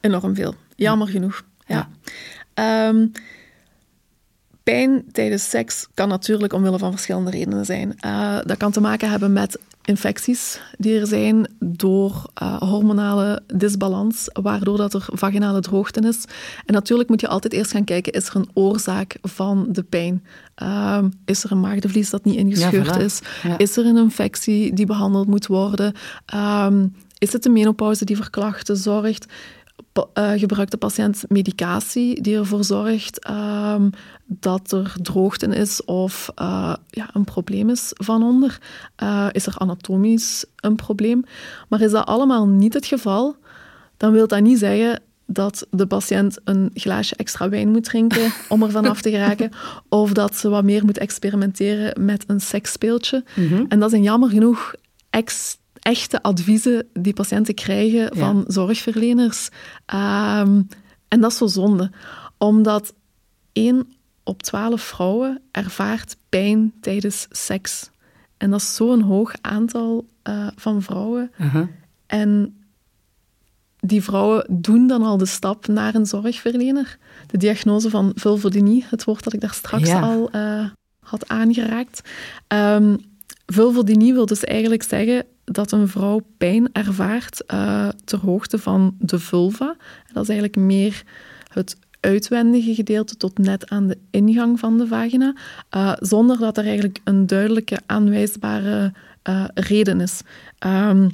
[0.00, 0.54] Enorm veel.
[0.76, 1.44] Jammer genoeg.
[1.66, 1.88] Ja.
[2.54, 2.88] ja.
[2.88, 3.12] Um,
[4.62, 7.94] pijn tijdens seks kan natuurlijk omwille van verschillende redenen zijn.
[8.04, 14.28] Uh, dat kan te maken hebben met infecties die er zijn door uh, hormonale disbalans,
[14.32, 16.24] waardoor dat er vaginale droogte is.
[16.66, 20.24] En natuurlijk moet je altijd eerst gaan kijken, is er een oorzaak van de pijn?
[20.62, 23.20] Uh, is er een maagdevlies dat niet ingescheurd ja, is?
[23.42, 23.58] Ja.
[23.58, 25.94] Is er een infectie die behandeld moet worden?
[26.34, 29.26] Um, is het de menopauze die voor klachten zorgt?
[30.14, 33.90] Uh, gebruikt de patiënt medicatie die ervoor zorgt um,
[34.26, 38.58] dat er droogte is of uh, ja, een probleem is van onder?
[39.02, 41.24] Uh, is er anatomisch een probleem?
[41.68, 43.36] Maar is dat allemaal niet het geval,
[43.96, 48.62] dan wil dat niet zeggen dat de patiënt een glaasje extra wijn moet drinken om
[48.62, 49.50] er vanaf te geraken,
[49.88, 53.24] of dat ze wat meer moet experimenteren met een seksspeeltje.
[53.34, 53.40] Mhm.
[53.40, 53.66] Mm -hmm.
[53.68, 54.74] En dat zijn jammer genoeg
[55.10, 58.10] ex echte adviezen die patiënten krijgen ja.
[58.14, 59.48] van zorgverleners.
[59.94, 60.68] Um,
[61.08, 61.90] en dat is zo zonde,
[62.38, 62.94] omdat
[63.52, 67.90] één op twaalf vrouwen ervaart pijn tijdens seks.
[68.36, 71.30] En dat is zo'n hoog aantal uh, van vrouwen.
[71.40, 71.66] Uh -huh.
[72.06, 72.56] En
[73.78, 76.98] die vrouwen doen dan al de stap naar een zorgverlener.
[77.26, 80.00] De diagnose van vulvodynie, het woord dat ik daar straks ja.
[80.00, 80.66] al uh,
[81.00, 82.10] had aangeraakt.
[82.48, 82.98] Um,
[83.46, 89.18] vulvodynie wil dus eigenlijk zeggen dat een vrouw pijn ervaart uh, ter hoogte van de
[89.18, 89.76] vulva.
[90.12, 91.02] Dat is eigenlijk meer
[91.48, 95.34] het uitwendige gedeelte tot net aan de ingang van de vagina,
[95.76, 98.92] uh, zonder dat er eigenlijk een duidelijke aanwijsbare
[99.28, 100.20] uh, reden is.
[100.66, 101.10] Um,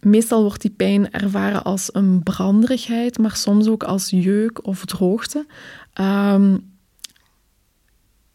[0.00, 5.46] meestal wordt die pijn ervaren als een branderigheid, maar soms ook als jeuk of droogte.
[6.00, 6.72] Um,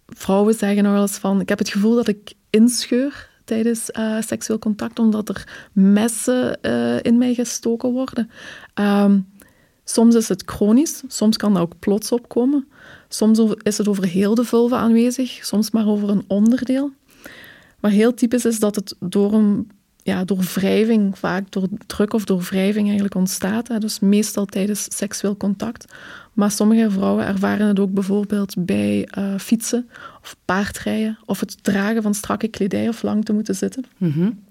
[0.07, 4.21] vrouwen zeggen nog wel eens van, ik heb het gevoel dat ik inscheur tijdens uh,
[4.21, 8.29] seksueel contact, omdat er messen uh, in mij gestoken worden.
[8.79, 9.27] Um,
[9.83, 12.67] soms is het chronisch, soms kan dat ook plots opkomen.
[13.07, 16.91] Soms is het over heel de vulva aanwezig, soms maar over een onderdeel.
[17.79, 19.71] Maar heel typisch is dat het door, een,
[20.05, 23.67] ja, door wrijving, vaak door druk of door wrijving eigenlijk ontstaat.
[23.67, 23.77] Hè.
[23.79, 25.93] Dus meestal tijdens seksueel contact.
[26.33, 29.89] Maar sommige vrouwen ervaren het ook bijvoorbeeld bij uh, fietsen
[30.21, 33.85] of paardrijden of het dragen van strakke kledij of lang te moeten zitten.
[33.97, 34.43] Mm -hmm.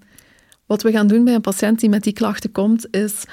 [0.66, 3.24] Wat we gaan doen bij een patiënt die met die klachten komt, is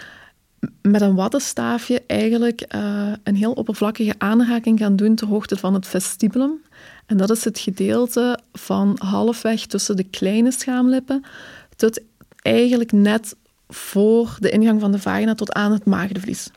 [0.81, 5.87] met een wattenstaafje eigenlijk uh, een heel oppervlakkige aanraking gaan doen ter hoogte van het
[5.87, 6.61] vestibulum.
[7.05, 11.23] En dat is het gedeelte van halfweg tussen de kleine schaamlippen
[11.75, 12.01] tot
[12.41, 13.35] eigenlijk net
[13.67, 16.49] voor de ingang van de vagina tot aan het maagdevlies.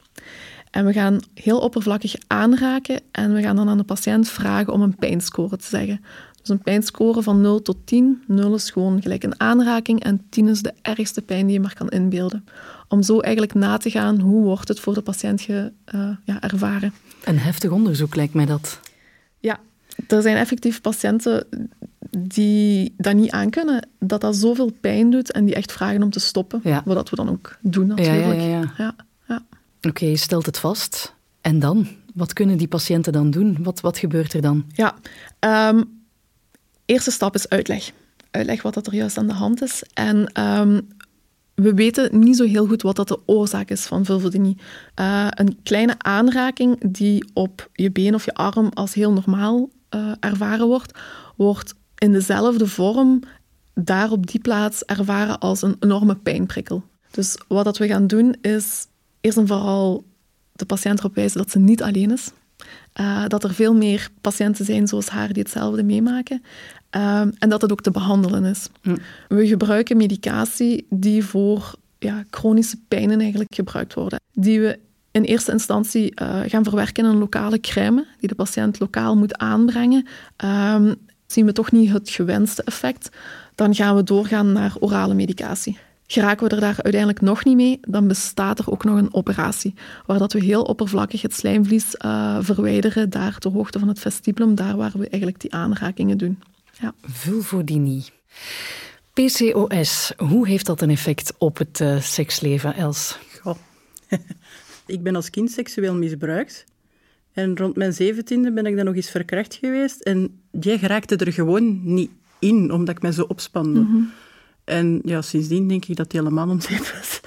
[0.70, 4.82] En we gaan heel oppervlakkig aanraken en we gaan dan aan de patiënt vragen om
[4.82, 6.05] een pijnscore te zeggen.
[6.41, 8.22] Dus een pijnscore van 0 tot 10.
[8.26, 11.74] 0 is gewoon gelijk een aanraking en 10 is de ergste pijn die je maar
[11.74, 12.45] kan inbeelden.
[12.89, 16.41] Om zo eigenlijk na te gaan, hoe wordt het voor de patiënt ge, uh, ja,
[16.41, 16.93] ervaren.
[17.24, 18.80] Een heftig onderzoek lijkt mij dat.
[19.39, 19.61] Ja,
[20.09, 21.47] er zijn effectief patiënten
[22.18, 26.20] die dat niet aankunnen, dat dat zoveel pijn doet en die echt vragen om te
[26.20, 26.60] stoppen.
[26.64, 26.82] Ja.
[26.84, 28.40] Wat we dan ook doen natuurlijk.
[28.40, 28.94] Ja, ja.
[29.28, 31.14] Oké, okay, je stelt het vast.
[31.40, 31.86] En dan?
[32.14, 33.56] Wat kunnen die patiënten dan doen?
[33.60, 34.64] Wat, wat gebeurt er dan?
[34.72, 34.94] Ja,
[35.38, 35.82] ehm,
[36.84, 37.90] eerste stap is uitleg.
[38.30, 39.82] Uitleg wat dat er juist aan de hand is.
[39.94, 40.80] En ehm,
[41.54, 44.56] we weten niet zo heel goed wat dat de oorzaak is van vulvodynie.
[45.00, 50.12] Uh, een kleine aanraking die op je been of je arm als heel normaal uh,
[50.20, 50.98] ervaren wordt,
[51.36, 53.22] wordt in dezelfde vorm
[53.74, 56.82] daar op die plaats ervaren als een enorme pijnprikkel.
[57.11, 58.86] Dus wat dat we gaan doen is
[59.20, 60.05] eerst en vooral
[60.53, 62.30] de patiënt erop wijzen dat ze niet alleen is.
[63.01, 66.42] Uh, dat er veel meer patiënten zijn zoals haar die hetzelfde meemaken.
[66.97, 68.68] Uh, en dat het ook te behandelen is.
[68.82, 68.97] Hm.
[69.28, 74.20] We gebruiken medicatie die voor ja, chronische pijnen eigenlijk gebruikt worden.
[74.32, 74.78] Die we
[75.11, 79.36] in eerste instantie uh, gaan verwerken in een lokale crème, die de patiënt lokaal moet
[79.38, 80.07] aanbrengen.
[80.36, 80.95] Ehm,
[81.35, 83.11] zien we toch niet het gewenste effect,
[83.55, 85.78] dan gaan we doorgaan naar orale medicatie.
[86.07, 89.74] Geraken we er daar uiteindelijk nog niet mee, dan bestaat er ook nog een operatie,
[90.07, 94.55] waar dat we heel oppervlakkig het slijmvlies uh, verwijderen, daar ter hoogte van het vestibulum,
[94.55, 96.43] daar waar we eigenlijk die aanrakingen doen.
[96.80, 96.95] Ja.
[97.03, 98.05] Vulvodynie.
[99.12, 103.18] PCOS, hoe heeft dat een effect op het uh, seksleven, Els?
[103.41, 103.57] Goh.
[104.87, 106.64] ik ben als kind seksueel misbruikt.
[107.35, 110.01] En rond mijn zeventiende ben ik dan nog eens verkracht geweest.
[110.01, 113.80] En jij geraakte er gewoon niet in, omdat ik mij zo opspande.
[113.80, 114.11] Mm -hmm.
[114.64, 117.20] En ja, sindsdien denk ik dat het helemaal zeep was.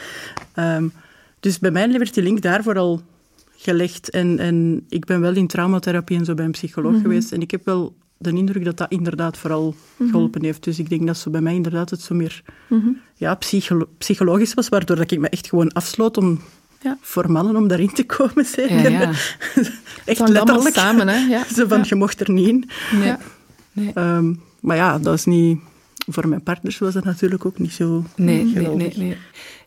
[0.55, 0.91] Um,
[1.39, 3.01] dus bij mij werd die link daarvoor al
[3.55, 4.09] gelegd.
[4.09, 7.05] En, en ik ben wel in traumatherapie en zo bij een psycholoog mm -hmm.
[7.05, 7.31] geweest.
[7.31, 10.09] En ik heb wel de indruk dat dat inderdaad vooral mm -hmm.
[10.09, 10.63] geholpen heeft.
[10.63, 12.43] Dus ik denk dat zo bij mij inderdaad het zo meer
[13.15, 16.39] ja, psycholo psychologisch was, waardoor dat ik me echt gewoon afsloot om
[16.81, 16.97] ja.
[17.01, 18.45] voor mannen om daarin te komen.
[18.55, 18.91] Zeker.
[18.91, 19.11] Ja, ja.
[20.05, 20.75] Echt letterlijk.
[20.75, 21.17] samen, hè?
[21.35, 21.43] Ja.
[21.53, 22.69] Zo van, je mocht er niet in.
[22.91, 23.13] Nee.
[23.71, 23.91] nee.
[23.95, 25.59] Um, maar ja, dat is niet...
[26.09, 29.17] Voor mijn partners was dat natuurlijk ook niet zo nee, nee, nee, nee.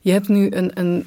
[0.01, 1.07] Je hebt nu een, een...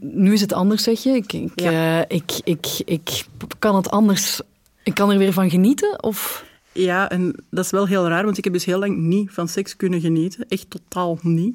[0.00, 1.10] Nu is het anders, zeg je.
[1.10, 3.24] Ik, ik, uh, ik, ik, ik
[3.58, 4.40] kan het anders...
[4.82, 6.44] Ik kan er weer van genieten, of...
[6.72, 9.48] Ja, en dat is wel heel raar, want ik heb dus heel lang niet van
[9.48, 10.48] seks kunnen genieten.
[10.48, 11.54] Echt totaal niet.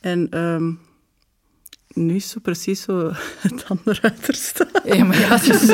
[0.00, 0.78] En um,
[1.96, 4.68] nu is zo precies zo het andere uiterste.
[4.84, 5.68] Ja, maar ja, dus,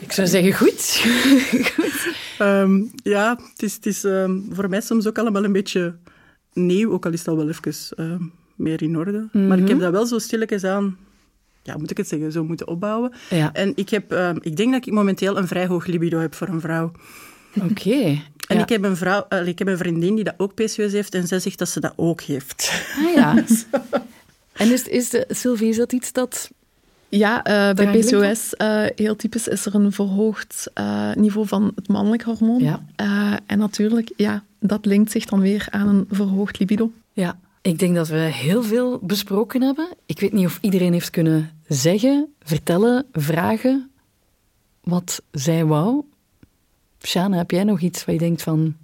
[0.00, 1.04] ik zou zeggen goed.
[1.74, 2.14] goed.
[2.38, 5.96] Um, ja, het is, het is um, voor mij soms ook allemaal een beetje
[6.52, 9.18] nieuw, ook al is al wel even um, meer in orde.
[9.18, 9.46] Mm -hmm.
[9.46, 10.96] Maar ik heb dat wel zo stilletjes aan,
[11.62, 13.12] ja, moet ik het zeggen, zo moeten opbouwen.
[13.30, 13.52] Ja.
[13.52, 16.60] En ik, heb, ik denk dat ik momenteel een vrij hoog libido heb voor een
[16.60, 16.92] vrouw.
[17.54, 17.70] Oké.
[17.70, 18.22] Okay.
[18.50, 18.62] En ja.
[18.62, 21.26] ik, heb een vrouw, uh, ik heb een vriendin die dat ook PCOS heeft en
[21.26, 22.84] zij zegt dat ze dat ook heeft.
[22.96, 23.34] Ah ja.
[24.60, 26.50] En is, is de, Sylvie, is dat iets dat...
[27.08, 31.88] Ja, uh, bij PCOS, uh, heel typisch, is er een verhoogd uh, niveau van het
[31.88, 32.62] mannelijk hormoon.
[32.62, 32.82] Ja.
[33.46, 36.92] en natuurlijk, ja, dat linkt zich dan weer aan een verhoogd libido.
[37.12, 39.88] Ja, ik denk dat we heel veel besproken hebben.
[40.06, 43.90] Ik weet niet of iedereen heeft kunnen zeggen, vertellen, vragen
[44.80, 46.04] wat zij wou.
[47.02, 48.76] Shana, heb jij nog iets waar je denkt van...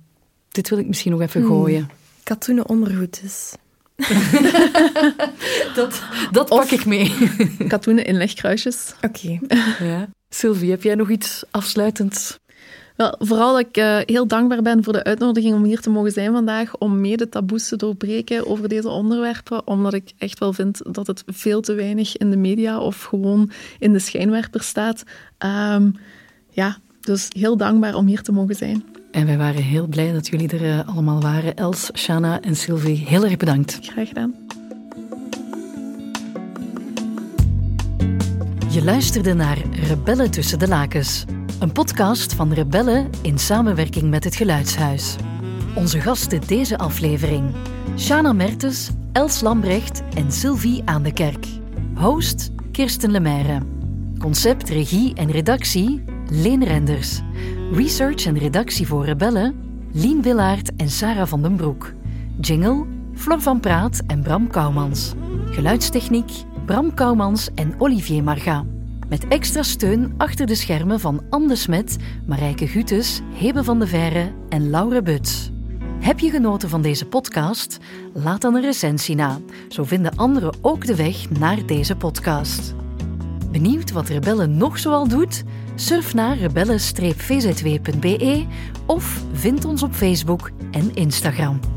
[0.49, 1.79] Dit wil ik misschien nog even gooien.
[1.79, 1.91] Hmm.
[2.23, 3.55] Katoenen ondergoed dus.
[5.75, 7.15] dat, dat pak ik mee.
[7.69, 8.95] Katoenen inlegkruisjes.
[9.03, 9.39] Oké.
[9.39, 9.65] Okay.
[9.89, 10.09] Ja.
[10.29, 12.39] Sylvie, heb jij nog iets afsluitends?
[12.97, 16.13] Wel, vooral dat ik uh, heel dankbaar ben voor de uitnodiging om hier te mogen
[16.13, 20.95] zijn vandaag, om mede taboes te doorbreken over deze onderwerpen, omdat ik echt wel vind
[20.95, 25.03] dat het veel te weinig in de media of gewoon in de schijnwerper staat.
[25.39, 25.95] Um,
[26.51, 28.85] ja, dus heel dankbaar om hier te mogen zijn.
[29.11, 31.57] En wij waren heel blij dat jullie er uh, allemaal waren.
[31.57, 33.79] Els, Shana en Sylvie, heel erg bedankt.
[33.83, 34.35] Graag gedaan.
[38.71, 41.25] Je luisterde naar Rebellen tussen de lakens.
[41.61, 45.17] Een podcast van Rebellen in samenwerking met het Geluidshuis.
[45.75, 47.55] Onze gasten deze aflevering.
[47.99, 51.47] Shana Mertens, Els Lambrecht en Sylvie aan de Kerk.
[51.95, 53.61] Host Kirsten Lemaire.
[54.19, 57.21] Concept, regie en redactie Leen Renders.
[57.73, 59.55] Research en redactie voor Rebellen,
[59.93, 61.93] Lien Willaert en Sarah van den Broek.
[62.41, 65.13] Jingle, Flor van Praat en Bram Kouwmans.
[65.51, 66.31] Geluidstechniek,
[66.65, 68.65] Bram Kouwmans en Olivier Marga.
[69.09, 71.97] Met extra steun achter de schermen van Anne Smet,
[72.27, 75.51] Marijke Gutes, Hebe van de Verre en Laura Buts.
[76.01, 77.79] Heb je genoten van deze podcast?
[78.13, 79.39] Laat dan een recensie na.
[79.69, 82.75] Zo vinden anderen ook de weg naar deze podcast.
[83.51, 85.45] Benieuwd wat Rebellen nog zoal doet?
[85.75, 88.47] Surf naar rebellen-vzw.be
[88.87, 91.76] of vind ons op Facebook en Instagram.